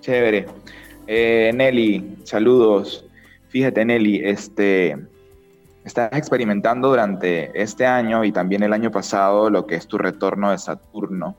[0.01, 0.47] Chévere.
[1.07, 3.05] Eh, Nelly, saludos.
[3.49, 4.97] Fíjate, Nelly, este,
[5.85, 10.53] estás experimentando durante este año y también el año pasado lo que es tu retorno
[10.53, 11.37] de Saturno,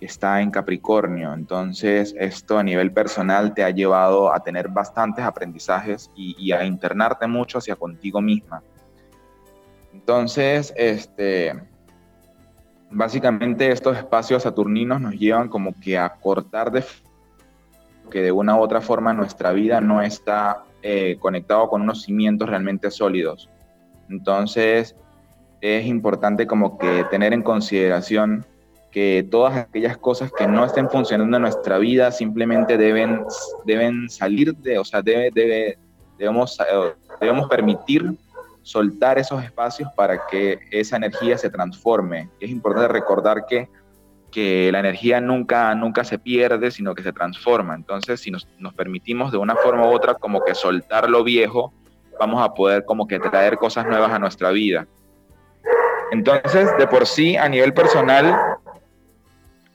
[0.00, 1.32] que está en Capricornio.
[1.32, 6.64] Entonces, esto a nivel personal te ha llevado a tener bastantes aprendizajes y, y a
[6.64, 8.62] internarte mucho hacia contigo misma.
[9.92, 11.54] Entonces, este,
[12.90, 16.84] básicamente estos espacios saturninos nos llevan como que a cortar de
[18.10, 22.48] que de una u otra forma nuestra vida no está eh, conectado con unos cimientos
[22.48, 23.50] realmente sólidos.
[24.08, 24.94] Entonces
[25.60, 28.46] es importante como que tener en consideración
[28.92, 33.24] que todas aquellas cosas que no estén funcionando en nuestra vida simplemente deben,
[33.64, 35.78] deben salir de, o sea, debe, debe,
[36.16, 38.16] debemos, eh, debemos permitir
[38.66, 42.28] soltar esos espacios para que esa energía se transforme.
[42.40, 43.68] Es importante recordar que,
[44.32, 47.76] que la energía nunca, nunca se pierde, sino que se transforma.
[47.76, 51.72] Entonces, si nos, nos permitimos de una forma u otra como que soltar lo viejo,
[52.18, 54.88] vamos a poder como que traer cosas nuevas a nuestra vida.
[56.10, 58.58] Entonces, de por sí, a nivel personal,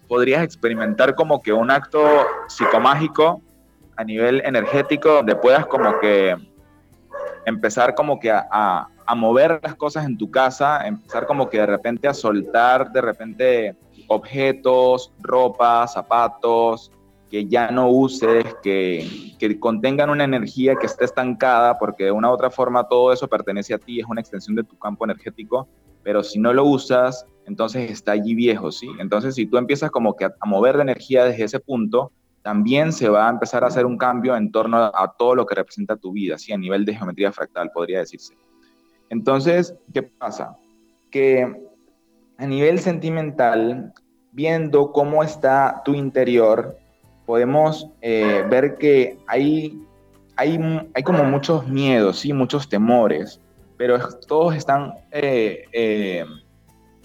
[0.09, 2.03] podrías experimentar como que un acto
[2.49, 3.41] psicomágico
[3.95, 6.35] a nivel energético donde puedas como que
[7.45, 8.47] empezar como que a,
[9.05, 13.01] a, mover las cosas en tu casa, empezar como que de repente a soltar de
[13.01, 13.75] repente
[14.07, 16.91] objetos, ropa, zapatos,
[17.29, 22.29] que ya no uses, que, que, contengan una energía que esté estancada, porque de una
[22.29, 25.69] u otra forma todo eso pertenece a ti, es una extensión de tu campo energético,
[26.03, 28.87] pero si no lo usas, entonces está allí viejo, ¿sí?
[28.99, 33.09] Entonces si tú empiezas como que a, mover la energía desde ese punto, también se
[33.09, 36.11] va a empezar a hacer un cambio en torno a, todo lo que representa tu
[36.11, 36.51] vida, ¿sí?
[36.51, 38.35] A nivel de geometría fractal, podría decirse.
[39.09, 40.57] Entonces, ¿qué pasa?
[41.11, 41.69] Que
[42.37, 43.93] a nivel sentimental,
[44.31, 46.77] viendo cómo está tu interior,
[47.25, 49.79] podemos eh, ver que hay,
[50.35, 50.59] hay,
[50.93, 52.33] hay, como muchos miedos, ¿sí?
[52.33, 53.39] muchos temores,
[53.77, 56.25] pero todos están eh, eh,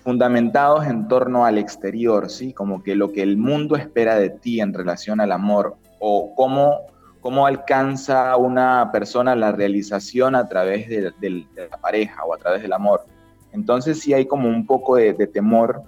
[0.06, 2.52] fundamentados en torno al exterior, ¿sí?
[2.52, 6.82] como que lo que el mundo espera de ti en relación al amor o cómo,
[7.20, 11.12] cómo alcanza una persona la realización a través de,
[11.56, 13.04] la pareja o a través del amor.
[13.50, 15.82] Entonces sí hay como un poco de, temor.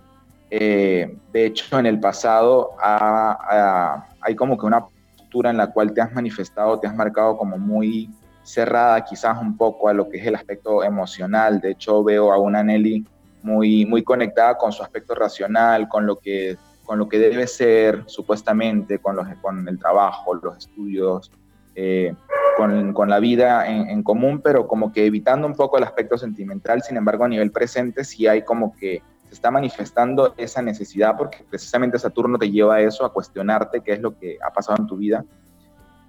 [0.51, 4.85] de hecho, en el pasado ha, hay como que una
[5.17, 8.11] postura en la cual te has manifestado, te has marcado como muy
[8.43, 11.61] cerrada quizás un poco a lo que es el aspecto emocional.
[11.61, 13.07] De hecho, veo a una Nelly
[13.43, 18.05] muy, muy conectada con su aspecto racional, con lo que, con lo que debe ser
[18.07, 21.31] supuestamente, con, los, con el trabajo, los estudios,
[21.75, 22.15] eh,
[22.57, 26.19] con, con, la vida en, en, común, pero como que evitando un poco el aspecto
[26.19, 26.83] sentimental.
[26.83, 31.45] Sin embargo, a nivel presente sí hay como que se está manifestando esa necesidad porque
[31.49, 34.87] precisamente Saturno te lleva a eso, a cuestionarte qué es lo que ha pasado en
[34.87, 35.25] tu vida.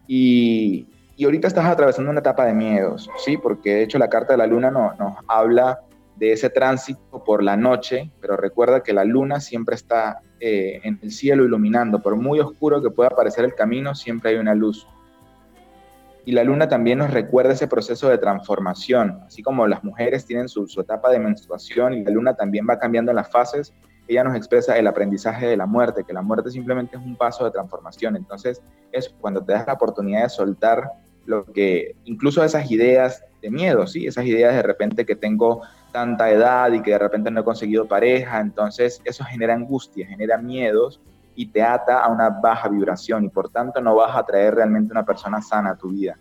[0.08, 0.88] Y,
[1.20, 3.38] y ahorita estás atravesando una etapa de miedos, ¿sí?
[3.38, 5.82] Porque de hecho la carta de la luna no, nos habla
[6.20, 11.00] de ese tránsito por la noche, pero recuerda que la luna siempre está eh, en
[11.02, 14.86] el cielo iluminando, por muy oscuro que pueda parecer el camino, siempre hay una luz.
[16.26, 20.50] Y la luna también nos recuerda ese proceso de transformación, así como las mujeres tienen
[20.50, 23.74] su, etapa de menstruación y la luna también va cambiando en las fases,
[24.10, 27.46] ella nos expresa el aprendizaje de la muerte, que la muerte simplemente es un paso
[27.46, 28.16] de transformación.
[28.16, 30.92] Entonces, es cuando te das la oportunidad de soltar
[31.26, 34.08] lo que, incluso esas ideas de miedo, ¿sí?
[34.08, 37.88] Esas ideas de repente que tengo tanta edad y que de repente no he conseguido
[37.88, 41.02] pareja, entonces eso genera angustia, genera miedos
[41.36, 44.92] y te ata a una baja vibración y por tanto no vas a traer realmente
[44.92, 46.18] una persona sana a tu vida.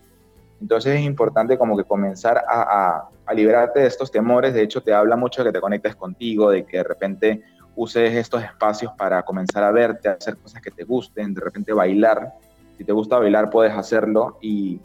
[0.60, 4.92] Entonces es importante como que comenzar a, a, liberarte de estos temores, de hecho te
[4.92, 7.42] habla mucho de que te conectes contigo, de que de repente
[7.76, 11.72] uses estos espacios para comenzar a verte, a hacer cosas que te gusten, de repente
[11.72, 12.34] bailar,
[12.76, 14.80] si te gusta bailar puedes hacerlo y,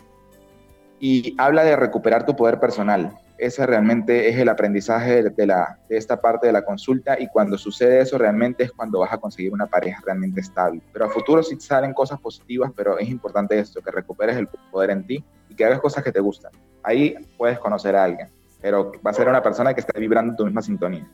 [1.00, 5.98] y habla de recuperar tu poder personal, ese realmente es el aprendizaje de, la, de
[5.98, 9.54] esta parte de la consulta y cuando sucede eso realmente es cuando vas a conseguir
[9.54, 10.82] una pareja realmente estable.
[10.92, 14.92] Pero a futuro sí salen cosas positivas, pero es importante esto, que recuperes el poder
[14.92, 16.52] en ti y que hagas cosas que te gustan.
[16.84, 18.30] Ahí puedes conocer a alguien,
[18.62, 21.08] pero va a ser una persona que esté vibrando en tu misma sintonía.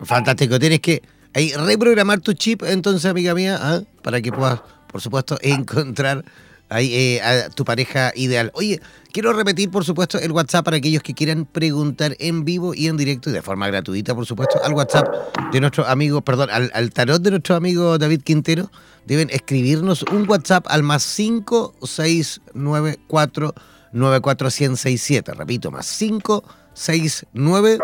[0.00, 1.02] Fantástico, tienes que
[1.34, 3.80] ahí reprogramar tu chip entonces, amiga mía, ¿ah?
[4.02, 6.24] para que puedas, por supuesto, encontrar
[6.72, 8.50] ahí eh, a tu pareja ideal.
[8.54, 8.80] Oye,
[9.12, 12.96] quiero repetir, por supuesto, el WhatsApp para aquellos que quieran preguntar en vivo y en
[12.96, 15.06] directo y de forma gratuita, por supuesto, al WhatsApp
[15.52, 18.70] de nuestro amigo, perdón, al, tarot de nuestro amigo David Quintero.
[19.06, 23.54] Deben escribirnos un WhatsApp al más 5694
[23.92, 25.34] 94167.
[25.34, 27.78] Repito, más 569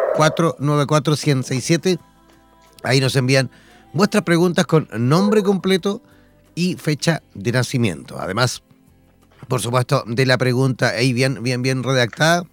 [1.16, 1.98] 167
[2.84, 3.50] Ahí nos envían
[3.92, 6.02] vuestras preguntas con nombre completo
[6.54, 8.18] y fecha de nacimiento.
[8.18, 8.62] Además,
[9.48, 12.44] por supuesto, de la pregunta ahí bien, bien, bien redactada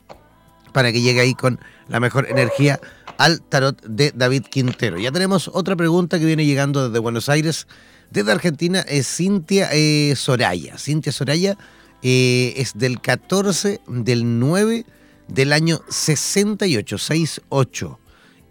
[0.73, 2.79] para que llegue ahí con la mejor energía
[3.17, 4.97] al tarot de David Quintero.
[4.97, 7.67] Ya tenemos otra pregunta que viene llegando desde Buenos Aires.
[8.11, 10.77] Desde Argentina es Cintia eh, Soraya.
[10.77, 11.57] Cintia Soraya
[12.01, 14.85] eh, es del 14 del 9
[15.27, 17.99] del año 68, 68.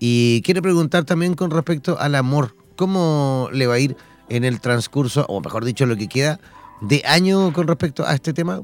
[0.01, 2.57] Y quiere preguntar también con respecto al amor.
[2.77, 3.97] ¿Cómo le va a ir
[4.29, 6.41] en el transcurso, o mejor dicho, lo que queda
[6.81, 8.63] de año con respecto a este tema?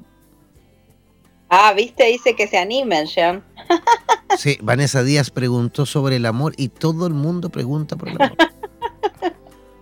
[1.48, 3.44] Ah, viste, dice que se animen, Jean.
[4.38, 8.36] Sí, Vanessa Díaz preguntó sobre el amor y todo el mundo pregunta por el amor.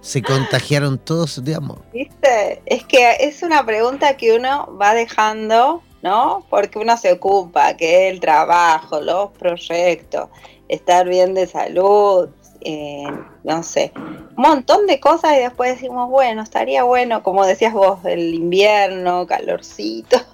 [0.01, 1.83] Se contagiaron todos de amor.
[1.93, 6.47] Viste, es que es una pregunta que uno va dejando, ¿no?
[6.49, 10.31] Porque uno se ocupa, que el trabajo, los proyectos,
[10.69, 12.31] estar bien de salud,
[12.61, 13.07] eh,
[13.45, 18.01] no sé, un montón de cosas y después decimos, bueno, estaría bueno, como decías vos,
[18.05, 20.19] el invierno, calorcito.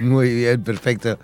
[0.00, 1.18] Muy bien, perfecto.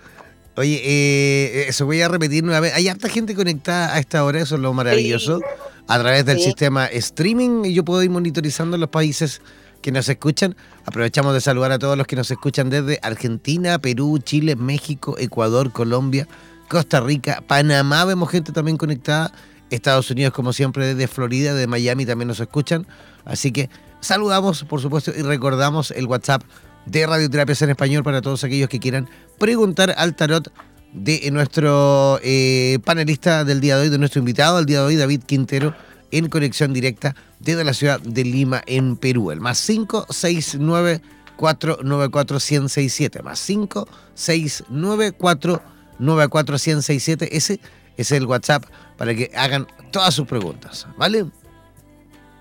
[0.56, 2.76] Oye, eh, eso voy a repetir nuevamente.
[2.76, 5.40] Hay harta gente conectada a esta hora, eso es lo maravilloso.
[5.88, 9.40] A través del sistema streaming, yo puedo ir monitorizando los países
[9.80, 10.56] que nos escuchan.
[10.86, 15.72] Aprovechamos de saludar a todos los que nos escuchan desde Argentina, Perú, Chile, México, Ecuador,
[15.72, 16.28] Colombia,
[16.72, 18.02] Costa Rica, Panamá.
[18.06, 19.30] Vemos gente también conectada.
[19.68, 22.86] Estados Unidos, como siempre, desde Florida, de Miami también nos escuchan.
[23.26, 23.68] Así que
[24.00, 26.42] saludamos, por supuesto, y recordamos el WhatsApp
[26.86, 29.06] de Radioterapias en Español para todos aquellos que quieran
[29.38, 30.50] preguntar al tarot
[30.94, 34.96] de nuestro eh, panelista del día de hoy, de nuestro invitado del día de hoy,
[34.96, 35.74] David Quintero,
[36.10, 39.30] en conexión directa desde la ciudad de Lima, en Perú.
[39.30, 41.02] El más 569
[41.36, 47.60] 494 1067 más 569 494 1067 Ese
[47.96, 48.64] es el WhatsApp
[48.96, 51.26] para que hagan todas sus preguntas, ¿vale?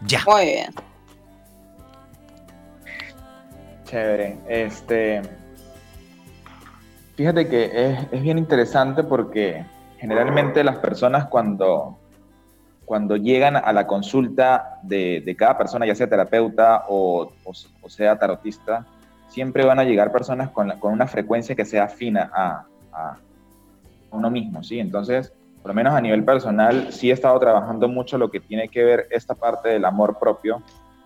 [0.06, 0.24] Ya.
[0.26, 0.74] Muy bien.
[3.86, 4.38] Chévere.
[4.47, 5.22] Este,
[7.16, 9.66] fíjate que es, bien interesante porque
[9.97, 11.99] generalmente las personas cuando,
[12.86, 17.32] cuando llegan a la consulta de, cada persona, ya sea terapeuta o,
[17.88, 18.86] sea tarotista,
[19.28, 23.18] siempre van a llegar personas con, una frecuencia que sea afina a, a,
[24.12, 24.80] uno mismo, ¿sí?
[24.80, 28.68] Entonces, por lo menos a nivel personal, sí he estado trabajando mucho lo que tiene
[28.68, 30.62] que ver esta parte del amor propio,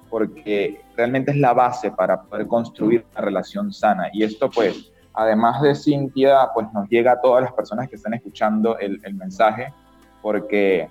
[0.09, 4.09] porque realmente es la base para poder construir una relación sana.
[4.13, 8.13] Y esto pues, además de Cintia, pues nos llega a todas las personas que están
[8.13, 9.73] escuchando el, mensaje,
[10.21, 10.87] porque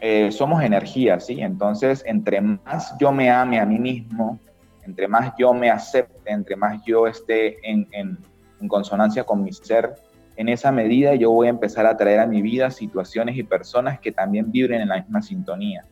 [0.00, 1.42] eh, somos energía, ¿sí?
[1.42, 4.38] Entonces, entre más yo me ame a mí mismo,
[4.84, 9.94] entre más yo me acepte, entre más yo esté en, en consonancia con mi ser,
[10.36, 14.00] en esa medida yo voy a empezar a traer a mi vida situaciones y personas
[14.00, 15.84] que también vibren en la misma sintonía.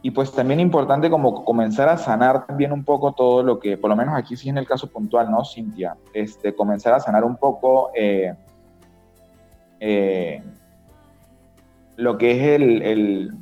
[0.00, 3.90] Y pues también importante como comenzar a sanar también un poco todo lo que, por
[3.90, 5.96] lo menos aquí sí en el caso puntual, ¿no, Cintia?
[6.14, 8.34] Este, comenzar a sanar un poco eh,
[9.80, 10.42] eh,
[11.96, 13.34] lo que es el,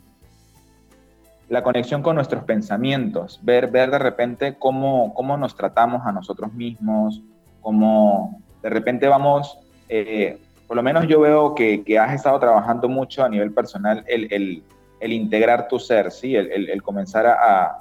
[1.48, 6.54] la conexión con nuestros pensamientos, ver, ver de repente cómo, cómo nos tratamos a nosotros
[6.54, 7.22] mismos,
[7.60, 9.58] cómo de repente vamos,
[9.88, 14.04] eh, por lo menos yo veo que, que, has estado trabajando mucho a nivel personal
[14.08, 14.62] el, el
[15.00, 16.34] el integrar tu ser, ¿sí?
[16.36, 17.80] el, comenzar a,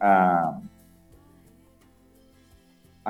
[0.00, 0.60] a,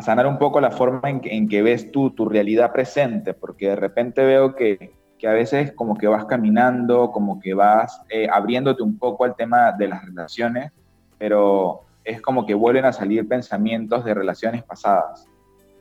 [0.02, 4.24] sanar un poco la forma en que, ves tú tu realidad presente, porque de repente
[4.24, 4.92] veo que,
[5.26, 9.72] a veces como que vas caminando, como que vas eh, abriéndote un poco al tema
[9.72, 10.70] de las relaciones,
[11.18, 15.26] pero es como que vuelven a salir pensamientos de relaciones pasadas.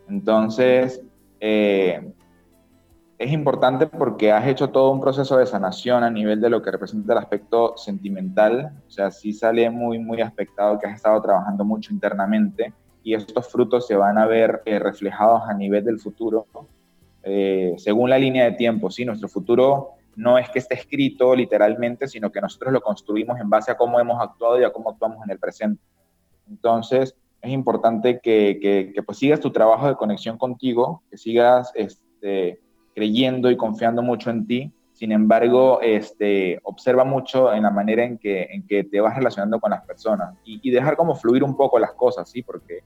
[0.09, 1.03] Entonces,
[1.39, 2.11] eh,
[3.17, 6.71] es importante porque has hecho todo un proceso de sanación a nivel de lo que
[6.71, 11.63] representa el aspecto sentimental, o sea, sí sale muy, muy aspectado que has estado trabajando
[11.63, 12.73] mucho internamente
[13.03, 16.45] y estos frutos se van a ver eh, reflejados a nivel del futuro,
[17.23, 19.05] eh, según la línea de tiempo, ¿sí?
[19.05, 23.71] Nuestro futuro no es que esté escrito literalmente, sino que nosotros lo construimos en base
[23.71, 25.81] a cómo hemos actuado y a cómo actuamos en el presente.
[26.49, 27.15] Entonces,
[27.45, 31.71] es importante que, que, que pues sigas tu trabajo de conexión contigo, que sigas...
[31.75, 32.59] Este,
[32.95, 34.71] creyendo y confiando mucho en ti.
[34.93, 39.59] Sin embargo, este, observa mucho en la manera en que, en que te vas relacionando
[39.59, 42.41] con las personas y, dejar como fluir un poco las cosas, ¿sí?
[42.41, 42.79] Porque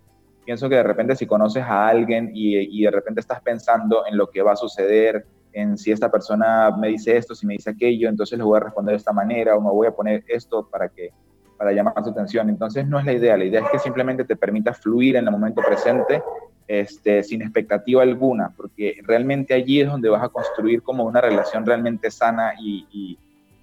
[0.44, 4.18] pienso que de repente si conoces a alguien y, y, de repente estás pensando en
[4.18, 7.70] lo que va a suceder, en si esta persona me dice esto, si me dice
[7.70, 10.68] aquello, entonces le voy a responder de esta manera o me voy a poner esto
[10.68, 11.12] para que
[11.60, 12.50] para llamar su atención.
[12.50, 15.32] Entonces no es la idea, la idea es que simplemente te permita fluir en el
[15.32, 16.24] momento presente
[16.70, 21.66] este, sin expectativa alguna, porque realmente allí es donde vas a construir como una relación
[21.66, 23.18] realmente sana y,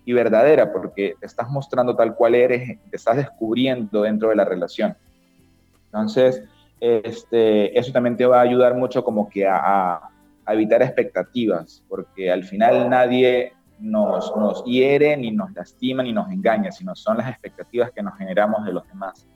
[0.07, 4.97] verdadera, porque te estás mostrando tal cual eres, te estás descubriendo dentro de la relación.
[5.87, 6.43] Entonces,
[6.81, 10.01] este, eso también te va a ayudar mucho como que a,
[10.49, 16.71] evitar expectativas, porque al final nadie nos, nos hiere, ni nos lastima, ni nos engaña,
[16.73, 19.27] sino son las expectativas que nos generamos de los demás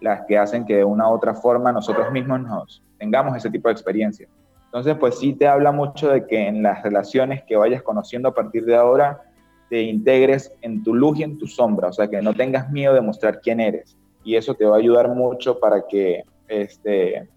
[0.00, 3.68] las que hacen que de una u otra forma nosotros mismos nos, tengamos ese tipo
[3.68, 4.28] de experiencia.
[4.66, 8.34] Entonces, pues sí te habla mucho de que en las relaciones que vayas conociendo a
[8.34, 9.22] partir de ahora,
[9.70, 12.94] te integres en tu luz y en tu sombra, o sea, que no tengas miedo
[12.94, 13.96] de mostrar quién eres.
[14.22, 17.28] Y eso te va a ayudar mucho para que este,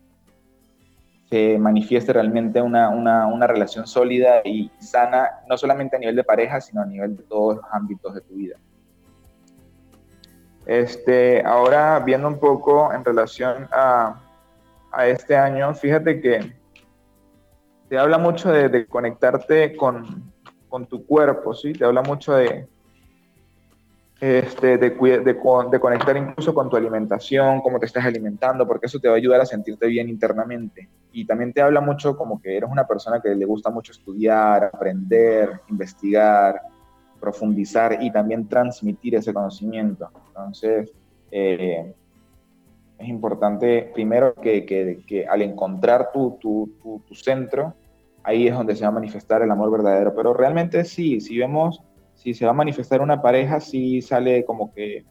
[1.30, 6.24] se manifieste realmente una, una, una, relación sólida y sana, no solamente a nivel de
[6.24, 8.58] pareja, sino a nivel de todos los ámbitos de tu vida.
[10.66, 14.20] Este, ahora viendo un poco en relación a,
[14.92, 16.54] a este año, fíjate que
[17.90, 20.32] te habla mucho de, conectarte con,
[20.68, 21.74] con, tu cuerpo, ¿sí?
[21.74, 22.68] Te habla mucho de,
[24.22, 29.00] este, de, de, de, conectar incluso con tu alimentación, cómo te estás alimentando, porque eso
[29.00, 30.90] te va a ayudar a sentirte bien internamente.
[31.14, 34.66] Y también te habla mucho como que eres una persona que le gusta mucho estudiar,
[34.66, 36.62] aprender, investigar,
[37.20, 40.10] profundizar y también transmitir ese conocimiento.
[40.28, 40.92] Entonces,
[41.32, 41.94] eh,
[42.98, 47.74] es importante primero que, que, que al encontrar tu, tu, tu, centro,
[48.24, 50.14] ahí es donde se va a manifestar el amor verdadero.
[50.14, 51.82] Pero realmente sí, si vemos,
[52.20, 55.06] si se va a manifestar una pareja, sí sale como que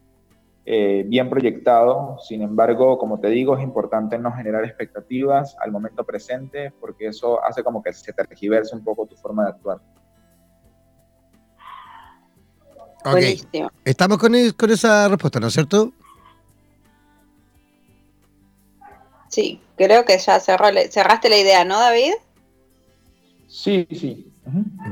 [0.66, 2.18] eh, bien proyectado.
[2.20, 7.42] Sin embargo, como te digo, es importante no generar expectativas al momento presente, porque eso
[7.42, 9.80] hace como que se tergiverse un poco tu forma de actuar.
[13.06, 13.70] Ok.
[13.86, 15.92] Estamos con, con esa respuesta, ¿no es cierto?
[19.28, 22.12] Sí, creo que ya cerraste la idea, ¿no, David?
[23.46, 24.30] Sí, sí.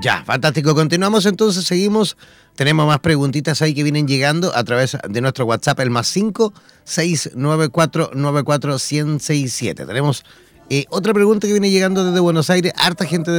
[0.00, 0.74] Ya, fantástico.
[0.74, 2.16] Continuamos entonces, seguimos.
[2.54, 6.52] Tenemos más preguntitas ahí que vienen llegando a través de nuestro WhatsApp, el más 5
[6.84, 9.86] 694 94 167.
[9.86, 10.24] Tenemos
[10.68, 13.30] eh, otra pregunta que viene llegando desde Buenos Aires, harta gente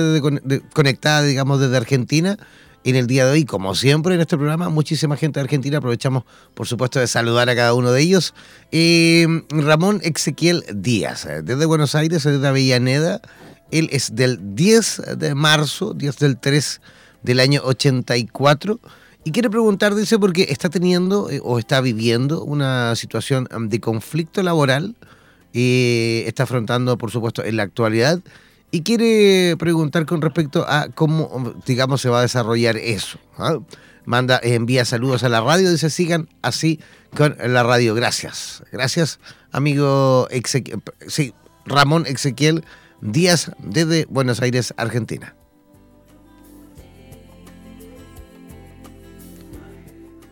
[0.73, 2.37] conectada, digamos, desde Argentina
[2.83, 5.79] en el día de hoy, como siempre en este programa, muchísima gente de Argentina.
[5.79, 8.33] Aprovechamos, por supuesto, de saludar a cada uno de ellos.
[8.71, 13.19] Eh, Ramón Ezequiel Díaz, eh, desde Buenos Aires, desde Avellaneda.
[13.71, 16.81] Él es del 10 de marzo, 10 del 3
[17.23, 18.79] del año 84.
[19.23, 24.41] Y quiere preguntar, dice, porque está teniendo eh, o está viviendo una situación de conflicto
[24.43, 24.95] laboral.
[25.53, 28.21] y está afrontando, por supuesto, en la actualidad
[28.71, 33.17] y quiere preguntar con respecto a cómo, digamos, se va a desarrollar eso.
[33.37, 33.59] ¿ah?
[34.05, 36.79] Manda, envía saludos a la radio, dice, sigan así
[37.15, 37.95] con la radio.
[37.95, 38.63] Gracias.
[38.71, 39.19] Gracias,
[39.51, 41.33] amigo Ezequiel, sí,
[41.65, 42.63] Ramón Ezequiel
[43.01, 45.35] Díaz desde Buenos Aires, Argentina.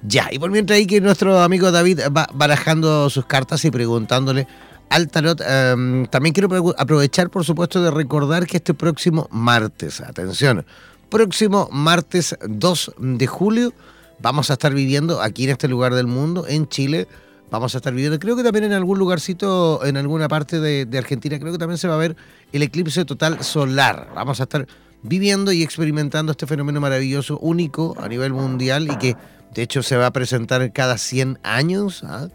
[0.08, 4.48] Ya, y por mientras ahí que nuestro amigo David va barajando sus cartas y preguntándole
[4.90, 5.42] al tarot.
[5.42, 10.66] Em, también quiero aprovechar, por supuesto, de recordar que este próximo martes, atención,
[11.10, 13.74] próximo martes 2 de julio,
[14.20, 17.08] vamos a estar viviendo aquí en este lugar del mundo, en Chile.
[17.52, 21.40] Vamos a estar viviendo, creo que también en algún lugarcito, en alguna parte de, Argentina,
[21.40, 22.16] creo que también se va a ver
[22.52, 24.10] el eclipse total solar.
[24.16, 24.68] Vamos a estar
[25.04, 29.16] viviendo y experimentando este fenómeno maravilloso, único a nivel mundial y que
[29.54, 32.04] de hecho se va a presentar cada 100 años.
[32.04, 32.30] ¿ah?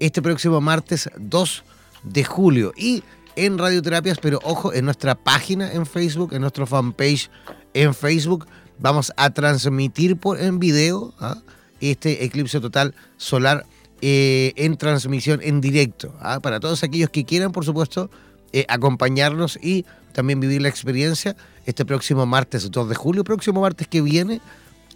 [0.00, 1.64] Este próximo martes 2
[2.02, 2.72] de julio.
[2.76, 3.04] Y
[3.36, 7.30] en Radioterapias, pero ojo, en nuestra página en Facebook, en nuestro fanpage
[7.72, 8.46] en Facebook,
[8.78, 11.38] vamos a transmitir por, en video ¿ah?
[11.80, 13.64] este eclipse total solar
[14.08, 16.14] eh, en transmisión en directo.
[16.20, 16.38] ¿ah?
[16.38, 18.08] Para todos aquellos que quieran, por supuesto,
[18.52, 23.88] eh, acompañarnos y también vivir la experiencia este próximo martes 2 de julio, próximo martes
[23.88, 24.40] que viene,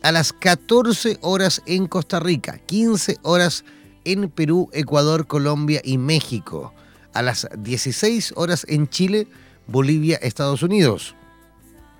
[0.03, 3.65] a las 14 horas en Costa Rica, 15 horas
[4.05, 6.73] en Perú, Ecuador, Colombia y México
[7.13, 9.27] a las 16 horas en Chile,
[9.67, 11.17] Bolivia, Estados Unidos.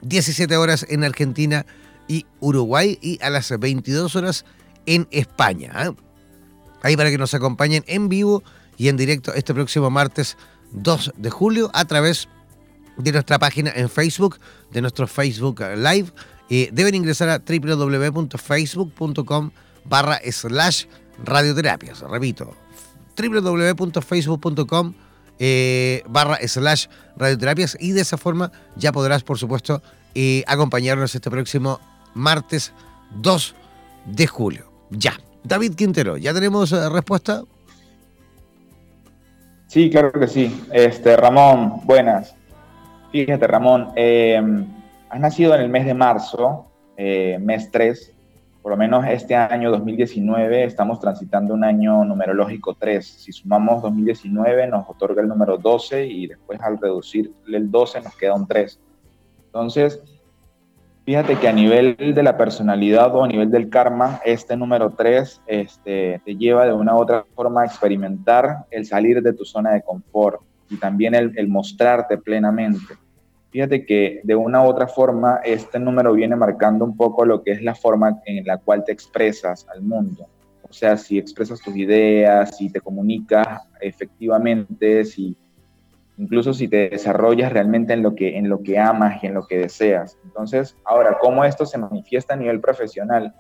[0.03, 1.67] 17 horas en Argentina
[2.07, 4.45] y Uruguay y a las 22 horas
[4.87, 5.73] en España.
[5.87, 6.10] ¿eh?
[6.83, 8.43] Ahí para que nos acompañen en vivo
[8.77, 10.37] y en directo este próximo martes
[10.73, 12.29] 2 de julio a través
[12.97, 14.39] de nuestra página en Facebook,
[14.71, 16.11] de nuestro Facebook Live.
[16.73, 19.51] Deben ingresar a www.facebook.com
[19.85, 20.87] barra slash
[21.25, 22.01] radioterapias.
[22.01, 22.57] Repito,
[23.17, 24.95] www.facebook.com
[25.43, 29.83] eh, barra slash radioterapias y de esa forma ya podrás, por supuesto,
[30.15, 31.81] eh, acompañarnos este próximo
[32.15, 32.73] martes
[33.23, 33.55] 2
[34.07, 34.71] de julio.
[34.91, 35.19] Ya.
[35.45, 37.43] David Quintero, ¿ya tenemos eh, respuesta?
[39.67, 40.65] Sí, claro que sí.
[40.73, 42.35] Este, Ramón, buenas.
[43.13, 43.89] Fíjate, Ramón,
[45.09, 46.67] has nacido en el mes de marzo,
[46.97, 48.15] mes 3,
[48.63, 53.07] por lo menos este año 2019 estamos transitando un año numerológico 3.
[53.07, 58.15] Si sumamos 2019 nos otorga el número 12 y después al reducir el 12 nos
[58.17, 58.79] queda un 3.
[59.47, 60.03] Entonces,
[61.11, 65.43] fíjate que a nivel de la personalidad o a nivel del karma, este número 3
[65.49, 69.73] este, te lleva de una u otra forma a experimentar el salir de tu zona
[69.73, 72.95] de confort y también el, el mostrarte plenamente.
[73.51, 77.51] Fíjate que de una u otra forma este número viene marcando un poco lo que
[77.51, 80.29] es la forma en la cual te expresas al mundo.
[80.63, 85.37] O sea, si expresas tus ideas, si te comunicas efectivamente, si
[86.21, 89.47] incluso si te desarrollas realmente en lo que en lo que amas y en lo
[89.47, 90.19] que deseas.
[90.23, 93.35] Entonces, ahora cómo esto se manifiesta a nivel profesional,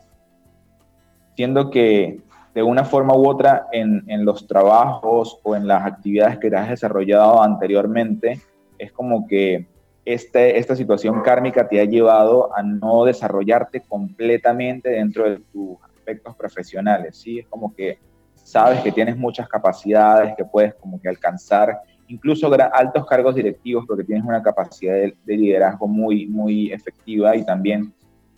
[1.37, 2.21] siendo que
[2.55, 6.57] de una forma u otra en, en los trabajos o en las actividades que te
[6.57, 8.41] has desarrollado anteriormente,
[8.79, 9.69] es como que
[10.07, 16.35] este, esta situación kármica te ha llevado a no desarrollarte completamente dentro de tus aspectos
[16.35, 17.41] profesionales, ¿sí?
[17.41, 17.99] Es como que
[18.35, 21.79] sabes que tienes muchas capacidades, que puedes como que alcanzar
[22.11, 27.93] incluso altos cargos directivos porque tienes una capacidad de, liderazgo muy, muy efectiva y también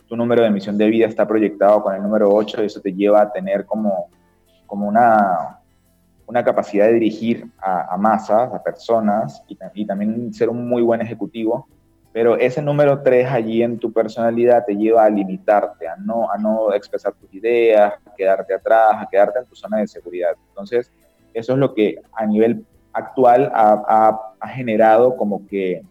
[0.06, 2.92] tu número de emisión de vida está proyectado con el número 8 y eso te
[2.92, 4.08] lleva a tener como,
[4.66, 5.58] como una,
[6.26, 11.00] una capacidad de dirigir a, masas, a personas y, y, también ser un muy buen
[11.00, 11.66] ejecutivo.
[12.12, 16.36] Pero ese número 3 allí en tu personalidad te lleva a limitarte, a no, a
[16.36, 20.32] no expresar tus ideas, a quedarte atrás, a quedarte en tu zona de seguridad.
[20.48, 20.92] Entonces,
[21.32, 25.82] eso es lo que a nivel actual ha, generado como que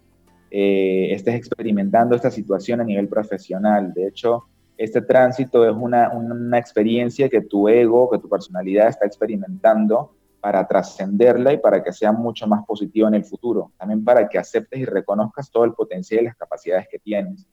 [0.49, 3.93] eh, estés experimentando esta situación a nivel profesional.
[3.93, 4.45] De hecho,
[4.77, 10.67] este tránsito es una, una experiencia que tu ego, que tu personalidad está experimentando para
[10.67, 13.71] trascenderla y para que sea mucho más positiva en el futuro.
[13.77, 17.47] También para que aceptes y reconozcas todo el potencial y las capacidades que tienes.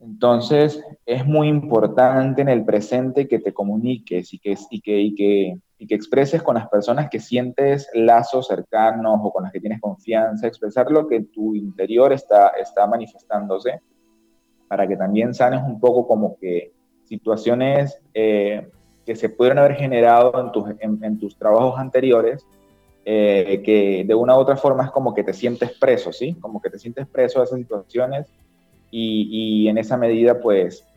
[0.00, 5.14] Entonces, es muy importante en el presente que te comuniques y que, y que, y
[5.14, 9.60] que y que expreses con las personas que sientes lazos cercanos o con las que
[9.60, 13.82] tienes confianza, expresar lo que tu interior está, está manifestándose
[14.66, 16.72] para que también sanes un poco como que
[17.04, 18.66] situaciones eh,
[19.04, 22.46] que se pudieron haber generado en tus, en, tus trabajos anteriores,
[23.04, 26.34] eh, que de una u otra forma es como que te sientes preso, ¿sí?
[26.40, 28.26] Como que te sientes preso a esas situaciones
[28.90, 30.88] y, y en esa medida pues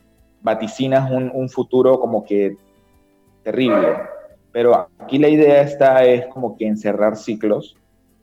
[0.42, 2.56] vaticinas un, un futuro como que
[3.44, 3.98] terrible,
[4.52, 7.76] pero aquí la idea está es como que encerrar ciclos,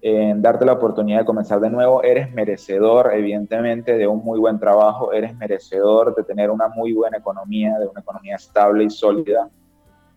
[0.06, 2.02] en darte la oportunidad de comenzar de nuevo.
[2.02, 7.16] Eres merecedor, evidentemente, de un muy buen trabajo, eres merecedor de tener una muy buena
[7.16, 9.48] economía, de una economía estable y sólida.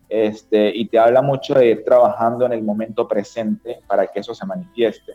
[0.10, 4.34] Este, y te habla mucho de ir trabajando en el momento presente para que eso
[4.34, 5.14] se manifieste.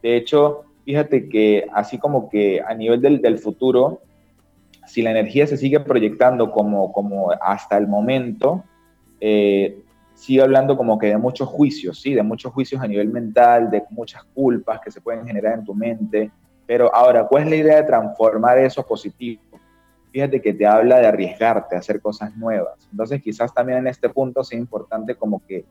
[0.00, 4.02] De hecho, fíjate que así como que a nivel del, del futuro,
[4.86, 8.64] si la energía se sigue proyectando como, como hasta el momento,
[9.20, 9.82] eh,
[10.14, 12.14] sigue hablando como que de muchos juicios, ¿sí?
[12.14, 15.74] De muchos juicios a nivel mental, de muchas culpas que se pueden generar en tu
[15.74, 16.30] mente.
[16.66, 19.42] Pero ahora, ¿cuál es la idea de transformar eso positivo?
[20.12, 22.86] Fíjate que te habla de arriesgarte a hacer cosas nuevas.
[22.90, 25.64] Entonces, quizás también en este punto sea importante como que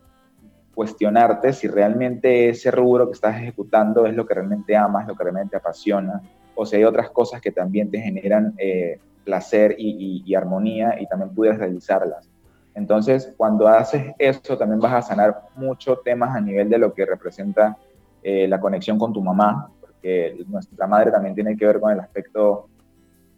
[0.73, 5.23] cuestionarte si realmente ese rubro que estás ejecutando es lo que realmente amas, lo que
[5.23, 6.21] realmente te apasiona,
[6.55, 11.07] o si hay otras cosas que también te generan eh, placer y, y armonía y
[11.07, 12.30] también puedes realizarlas.
[12.73, 17.05] Entonces, cuando haces eso, también vas a sanar muchos temas a nivel de lo que
[17.05, 17.77] representa
[18.23, 21.99] eh, la conexión con tu mamá, porque nuestra madre también tiene que ver con el
[21.99, 22.67] aspecto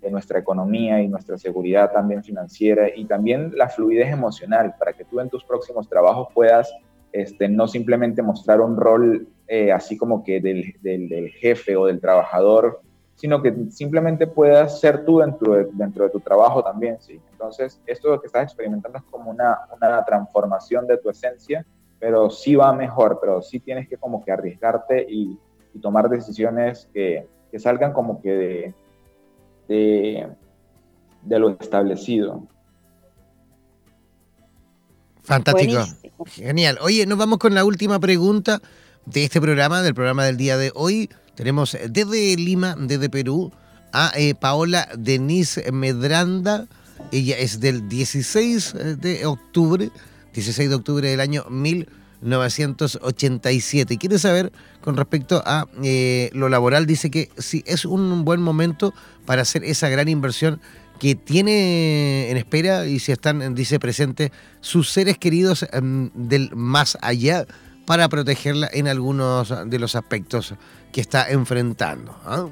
[0.02, 5.06] de nuestra economía y nuestra seguridad también financiera y también la fluidez emocional, para que
[5.06, 6.72] tú en tus próximos trabajos puedas
[7.12, 12.02] este, no simplemente mostrar un rol eh, así como que del, del jefe o del
[12.02, 12.82] trabajador
[13.16, 17.20] sino que simplemente puedas ser tú dentro de, dentro de tu trabajo también, ¿sí?
[17.32, 21.66] Entonces, esto que estás experimentando es como una, una transformación de tu esencia,
[22.00, 25.38] pero sí va mejor, pero sí tienes que como que arriesgarte y,
[25.74, 28.74] y tomar decisiones que, que, salgan como que de,
[29.68, 30.28] de,
[31.22, 32.48] de lo establecido.
[35.24, 35.80] Fantástico.
[36.26, 36.78] Genial.
[36.82, 38.62] Oye, nos vamos con la última pregunta
[39.06, 41.10] de este programa, del programa del día de hoy.
[41.36, 43.52] Tenemos desde Lima, desde Perú,
[43.92, 46.68] a eh, Paola Denise Medranda.
[47.12, 49.90] Ella es del 16 de octubre,
[50.34, 53.98] 16 de octubre del año 1987.
[53.98, 58.94] Quiere saber con respecto a eh, lo laboral, dice que sí, es un buen momento
[59.26, 60.62] para hacer esa gran inversión
[61.00, 64.30] que tiene en espera y si están, dice, presentes
[64.62, 67.48] sus seres queridos em, del más allá
[67.86, 70.54] para protegerla en algunos de los aspectos
[70.92, 72.16] que está enfrentando.
[72.26, 72.48] ¿ah?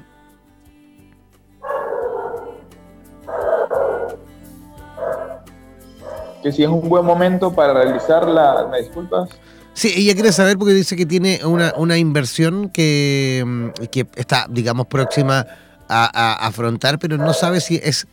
[6.42, 9.30] Que si es un buen momento para realizar la, ¿me disculpas?
[9.74, 14.46] Sí, ella quiere saber porque dice que tiene una, una inversión que, mm, que, está,
[14.50, 15.46] digamos, próxima
[15.88, 18.06] a, a, afrontar, pero no sabe si es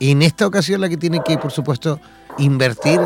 [0.00, 2.00] en esta ocasión la que tiene que, por supuesto,
[2.38, 3.00] invertir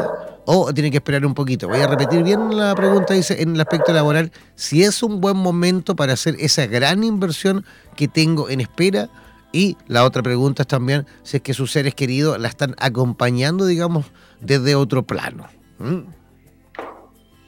[0.51, 1.69] o tiene que esperar un poquito.
[1.69, 5.37] Voy a repetir bien la pregunta, dice, en el aspecto laboral, si es un buen
[5.37, 9.11] momento para hacer esa gran inversión que tengo en espera.
[9.53, 13.67] Y la otra pregunta es también si es que sus seres queridos la están acompañando,
[13.67, 14.07] digamos,
[14.41, 15.49] desde otro plano.
[15.81, 15.99] ¿Mm?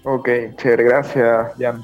[0.05, 0.29] Ok,
[0.59, 1.83] chévere, gracias, Jan.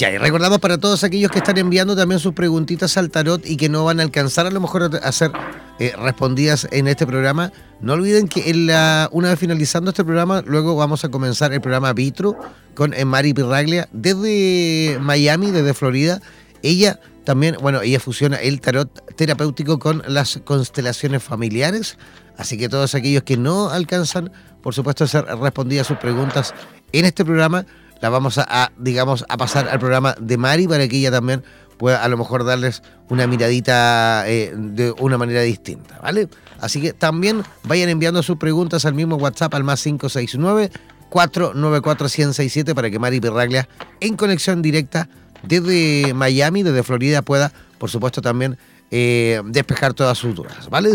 [0.00, 3.58] Ya, y recordamos para todos aquellos que están enviando también sus preguntitas al tarot y
[3.58, 5.30] que no van a alcanzar a lo mejor a ser
[5.78, 10.42] eh, respondidas en este programa, no olviden que en la, una vez finalizando este programa,
[10.46, 12.34] luego vamos a comenzar el programa Vitro
[12.74, 16.22] con eh, Mari Pirraglia desde Miami, desde Florida,
[16.62, 21.98] Ella también, bueno, ella fusiona el tarot terapéutico con las constelaciones familiares,
[22.38, 24.32] así que todos aquellos que no alcanzan,
[24.62, 26.54] por supuesto, a ser respondidas sus preguntas
[26.92, 27.66] en este programa,
[28.00, 31.42] la vamos a, digamos, a pasar al programa de Mari para que ella también
[31.76, 36.28] pueda a lo mejor darles una miradita eh, de una manera distinta, ¿vale?
[36.60, 40.70] Así que también vayan enviando sus preguntas al mismo WhatsApp al más 569
[41.08, 43.68] 494 1067 para que Mari Pirraglia
[44.00, 45.08] en conexión directa
[45.42, 48.58] desde Miami, desde Florida, pueda, por supuesto, también
[48.90, 50.90] eh, despejar todas sus dudas, ¿vale?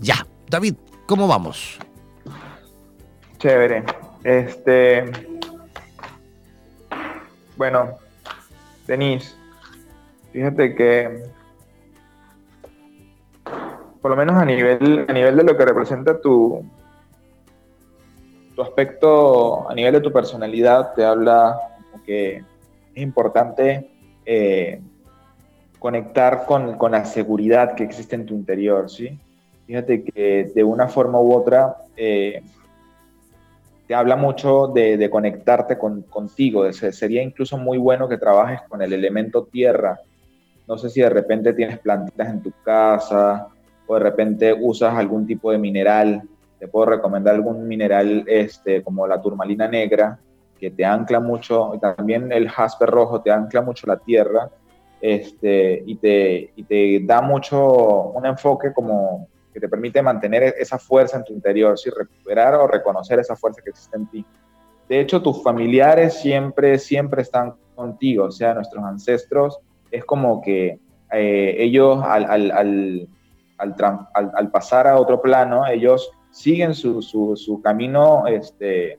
[0.00, 0.74] Ya, David,
[1.06, 1.78] ¿cómo vamos?
[3.38, 3.84] Chévere.
[4.24, 5.04] Este.
[7.56, 7.98] Bueno,
[8.86, 9.34] Denise,
[10.32, 11.22] fíjate que
[14.04, 16.62] por lo menos a nivel, a nivel de lo que representa tu,
[18.54, 21.58] tu aspecto, a nivel de tu personalidad, te habla
[22.04, 22.44] que
[22.94, 23.88] es importante
[24.26, 24.80] eh,
[25.78, 29.18] conectar con, la seguridad que existe en tu interior, ¿sí?
[29.66, 32.42] Fíjate que de una forma u otra eh,
[33.86, 36.72] te habla mucho de, conectarte con, contigo.
[36.72, 40.00] sería incluso muy bueno que trabajes con el elemento tierra.
[40.66, 43.48] No sé si de repente tienes plantitas en tu casa
[43.86, 46.22] o de repente usas algún tipo de mineral.
[46.58, 50.18] Te puedo recomendar algún mineral este, como la turmalina negra,
[50.58, 54.48] que te ancla mucho, y también el jaspe rojo te ancla mucho la tierra,
[55.00, 60.78] este, y, te, y te da mucho un enfoque como que te permite mantener esa
[60.78, 61.88] fuerza en tu interior, ¿sí?
[61.88, 64.26] recuperar o reconocer esa fuerza que existe en ti.
[64.88, 69.58] De hecho, tus familiares siempre, siempre están contigo, o sea, nuestros ancestros,
[69.92, 70.80] es como que
[71.12, 73.08] eh, ellos al, al, al,
[74.14, 78.98] al, pasar a otro plano, ellos siguen su, su, su camino este,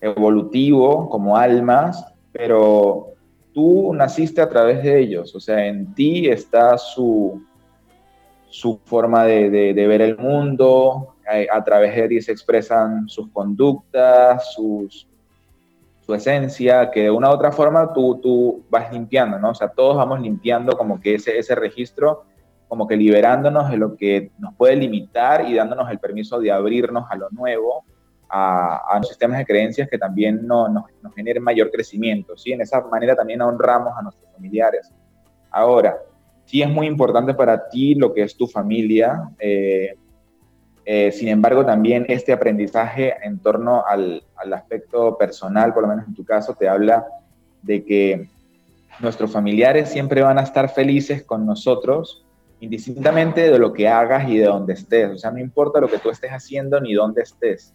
[0.00, 3.08] evolutivo como almas, pero
[3.52, 7.42] tú naciste a través de ellos, o sea, en ti está su,
[8.56, 14.54] su forma de, ver el mundo, eh, a, través de ti se expresan sus conductas,
[14.54, 15.06] sus,
[16.00, 19.50] su esencia, que de una u otra forma tú, tú vas limpiando, ¿no?
[19.50, 22.24] O sea, todos vamos limpiando como que ese, ese registro,
[22.66, 27.04] como que liberándonos de lo que nos puede limitar y dándonos el permiso de abrirnos
[27.10, 27.84] a lo nuevo
[28.30, 32.38] a, los sistemas de creencias que también no, nos, generen mayor crecimiento.
[32.38, 32.52] ¿sí?
[32.52, 34.90] En esa manera también honramos a nuestros familiares.
[35.50, 35.98] Ahora,
[36.46, 39.30] sí es muy importante para ti lo que es tu familia.
[39.38, 39.94] Eh,
[40.86, 46.08] eh, sin embargo, también este aprendizaje en torno al, al, aspecto personal, por lo menos
[46.08, 47.06] en tu caso, te habla
[47.62, 48.28] de que
[49.00, 52.24] nuestros familiares siempre van a estar felices con nosotros,
[52.60, 55.10] indistintamente de lo que hagas y de dónde estés.
[55.10, 57.74] O sea, no importa lo que tú estés haciendo ni dónde estés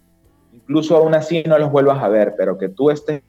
[0.53, 3.21] incluso aún así no los vuelvas a ver, pero que tú estés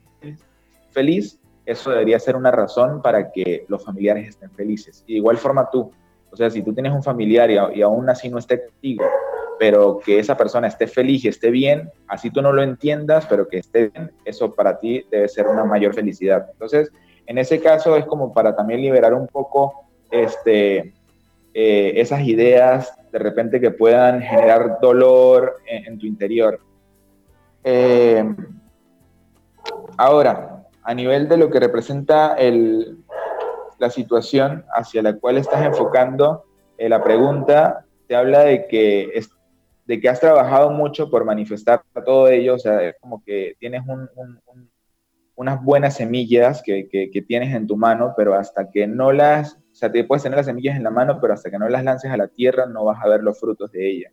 [0.91, 5.05] feliz, eso debería ser una razón para que los familiares estén felices.
[5.07, 5.91] Y de igual forma tú,
[6.31, 9.05] o sea, si tú tienes un familiar y, aún así no esté contigo,
[9.59, 13.47] pero que esa persona esté feliz y esté bien, así tú no lo entiendas, pero
[13.47, 16.49] que esté bien, eso para ti debe ser una mayor felicidad.
[16.53, 16.91] Entonces,
[17.27, 20.95] en ese caso es como para también liberar un poco este,
[21.55, 26.59] eh, esas ideas de repente que puedan generar dolor en tu interior.
[27.63, 28.25] Eh,
[29.99, 30.52] ahora,
[30.85, 32.37] a nivel de lo que representa
[33.79, 36.45] la situación hacia la cual estás enfocando,
[36.79, 39.21] eh, la pregunta te habla de que,
[39.87, 43.83] de que has trabajado mucho por manifestar todo ello, o sea, es como que tienes
[45.35, 49.75] unas buenas semillas que, que, tienes en tu mano, pero hasta que no las, o
[49.75, 52.11] sea, te puedes tener las semillas en la mano, pero hasta que no las lances
[52.11, 54.13] a la tierra no vas a ver los frutos de ellas.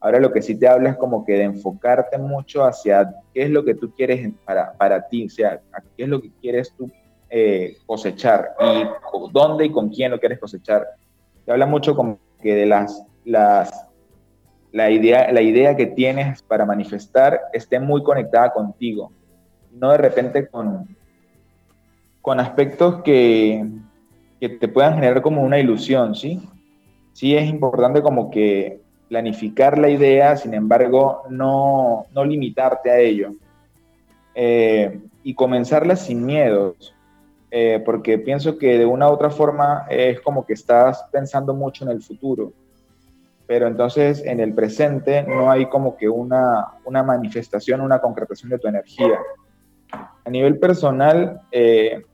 [0.00, 3.50] Ahora lo que sí te habla es como que de enfocarte mucho hacia qué es
[3.50, 5.60] lo que tú quieres para, para ti, o sea,
[5.96, 6.90] qué es lo que quieres tú
[7.28, 8.84] eh, cosechar y
[9.30, 10.86] dónde y con quién lo quieres cosechar.
[11.44, 13.88] Te habla mucho como que de las, las,
[14.72, 19.12] la, idea, la idea que tienes para manifestar esté muy conectada contigo,
[19.70, 20.96] no de repente con,
[22.22, 23.66] con aspectos que,
[24.40, 26.48] que te puedan generar como una ilusión, ¿sí?
[27.12, 28.80] Sí es importante como que
[29.10, 33.32] planificar la idea, sin embargo, no, no limitarte a ello.
[34.36, 36.94] Eh, y comenzarla sin miedos,
[37.50, 41.84] eh, porque pienso que de una u otra forma es como que estás pensando mucho
[41.84, 42.52] en el futuro,
[43.48, 48.60] pero entonces en el presente no hay como que una, una manifestación, una concretación de
[48.60, 49.18] tu energía.
[50.24, 52.04] A nivel personal, eh,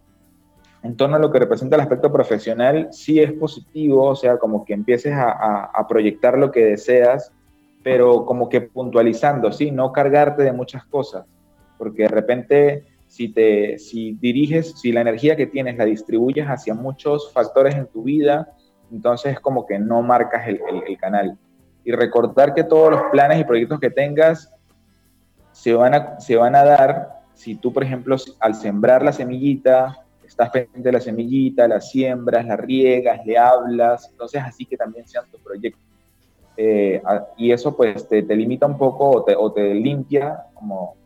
[0.86, 4.64] en torno a lo que representa el aspecto profesional, sí es positivo, o sea, como
[4.64, 7.32] que empieces a, proyectar lo que deseas,
[7.82, 9.72] pero como que puntualizando, ¿sí?
[9.72, 11.26] No cargarte de muchas cosas,
[11.76, 16.74] porque de repente si, te, si diriges, si la energía que tienes la distribuyes hacia
[16.74, 18.52] muchos factores en tu vida,
[18.92, 20.60] entonces es como que no marcas el,
[20.98, 21.36] canal.
[21.84, 24.52] Y recordar que todos los planes y proyectos que tengas
[25.50, 30.05] se van a, se van a dar si tú, por ejemplo, al sembrar la semillita,
[30.26, 35.06] estás pendiente de la semillita, la siembras, la riegas, le hablas, entonces así que también
[35.06, 35.82] sean tus proyectos.
[36.56, 37.02] Eh,
[37.36, 40.96] y eso pues te, limita un poco o te, o te, limpia como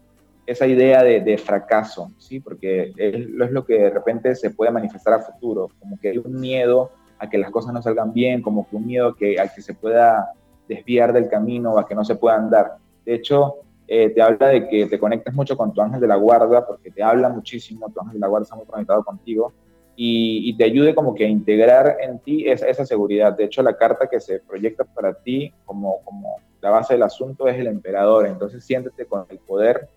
[0.47, 2.41] esa idea de, de fracaso, ¿sí?
[2.41, 6.19] Porque es, es, lo que de repente se puede manifestar a futuro, como que hay
[6.19, 9.49] un miedo a que las cosas no salgan bien, como que un miedo que, a
[9.49, 10.33] que se pueda
[10.67, 12.77] desviar del camino o a que no se pueda andar.
[13.05, 13.57] De hecho,
[13.93, 16.93] eh, te habla de que te conectes mucho con tu ángel de la guarda, porque
[16.93, 19.53] te habla muchísimo, tu ángel de la guarda está muy conectado contigo,
[19.97, 23.37] y, te ayude como que a integrar en ti esa, seguridad.
[23.37, 27.49] De hecho, la carta que se proyecta para ti como, como la base del asunto
[27.49, 29.89] es el emperador, entonces siéntete con el poder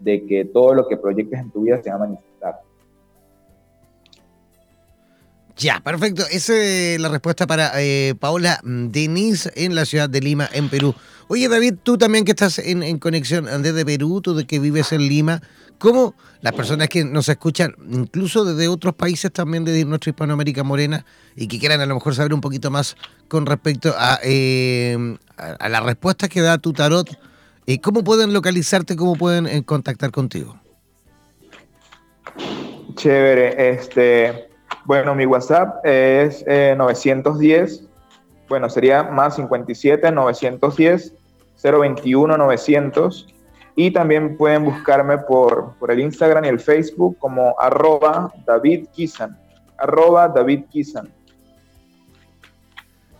[0.00, 2.60] de que todo lo que proyectes en tu vida se va a manifestar.
[5.56, 6.22] Ya, perfecto.
[6.30, 10.94] Esa es la respuesta para eh, Paola Denise en la ciudad de Lima, en Perú.
[11.28, 15.08] Oye, David, tú también que estás en, conexión desde Perú, tú de que vives en
[15.08, 15.40] Lima,
[15.78, 21.04] ¿cómo las personas que nos escuchan, incluso desde otros países también de nuestra Hispanoamérica Morena,
[21.34, 22.96] y que quieran a lo mejor saber un poquito más
[23.28, 27.08] con respecto a, eh, a, la respuesta que da tu tarot,
[27.66, 30.60] eh, ¿cómo pueden localizarte, cómo pueden contactar contigo?
[32.96, 34.48] Chévere, este
[34.84, 37.86] bueno, mi WhatsApp es 910, eh,
[38.48, 41.14] bueno, sería más 57 910
[41.62, 43.26] 021 900
[43.76, 49.36] y también pueden buscarme por, por el Instagram y el Facebook como arroba David Kisan,
[49.78, 51.12] arroba David Kisan.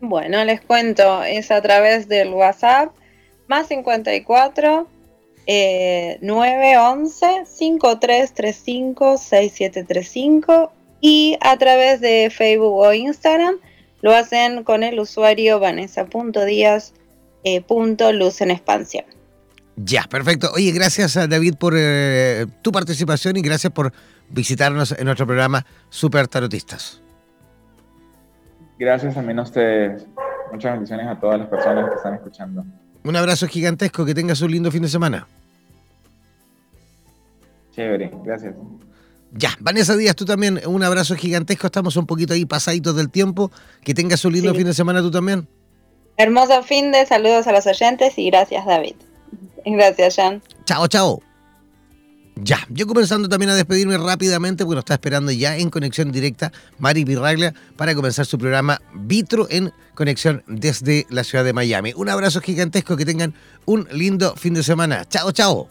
[0.00, 2.92] Bueno, les cuento, es a través del WhatsApp
[3.48, 4.88] más 54
[5.46, 13.56] eh, 911 5335 6735 y a través de Facebook o Instagram
[14.02, 16.94] lo hacen con el usuario vanessa.díaz
[17.44, 17.64] eh,
[18.12, 19.04] luz en expansión.
[19.76, 20.50] Ya, perfecto.
[20.54, 23.92] Oye, gracias a David por eh, tu participación y gracias por
[24.30, 27.02] visitarnos en nuestro programa Super Tarotistas.
[28.78, 30.06] Gracias también a ustedes.
[30.50, 32.64] Muchas bendiciones a todas las personas que están escuchando.
[33.06, 35.28] Un abrazo gigantesco, que tengas un lindo fin de semana.
[37.72, 38.54] Chévere, gracias.
[39.32, 41.68] Ya, Vanessa Díaz, tú también, un abrazo gigantesco.
[41.68, 43.52] Estamos un poquito ahí pasaditos del tiempo.
[43.84, 45.46] Que tengas un lindo fin de semana tú también.
[46.16, 48.96] Hermoso fin de saludos a los oyentes y gracias, David.
[49.64, 50.42] Gracias, Jan.
[50.64, 51.22] Chao, chao.
[52.38, 56.52] Ya, yo comenzando también a despedirme rápidamente, porque nos está esperando ya en conexión directa
[56.78, 61.94] Mari Virraglia para comenzar su programa Vitro en conexión desde la ciudad de Miami.
[61.96, 63.32] Un abrazo gigantesco, que tengan
[63.64, 65.06] un lindo fin de semana.
[65.08, 65.68] Chao, chao.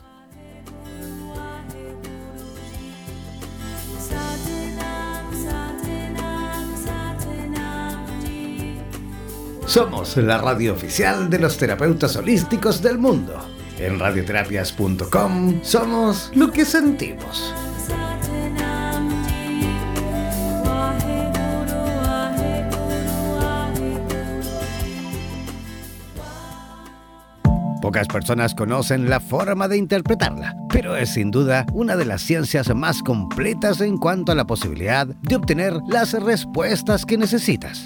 [9.68, 13.55] Somos la radio oficial de los terapeutas holísticos del mundo.
[13.86, 17.54] En radioterapias.com somos lo que sentimos.
[27.80, 32.74] Pocas personas conocen la forma de interpretarla, pero es sin duda una de las ciencias
[32.74, 37.86] más completas en cuanto a la posibilidad de obtener las respuestas que necesitas.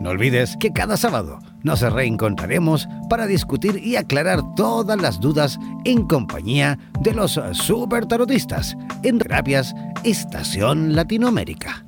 [0.00, 6.06] No olvides que cada sábado nos reencontraremos para discutir y aclarar todas las dudas en
[6.06, 11.84] compañía de los super tarotistas en Terapias Estación Latinoamérica.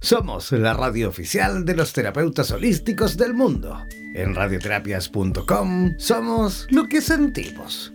[0.00, 3.76] Somos la radio oficial de los terapeutas holísticos del mundo.
[4.14, 7.92] En radioterapias.com somos lo que sentimos.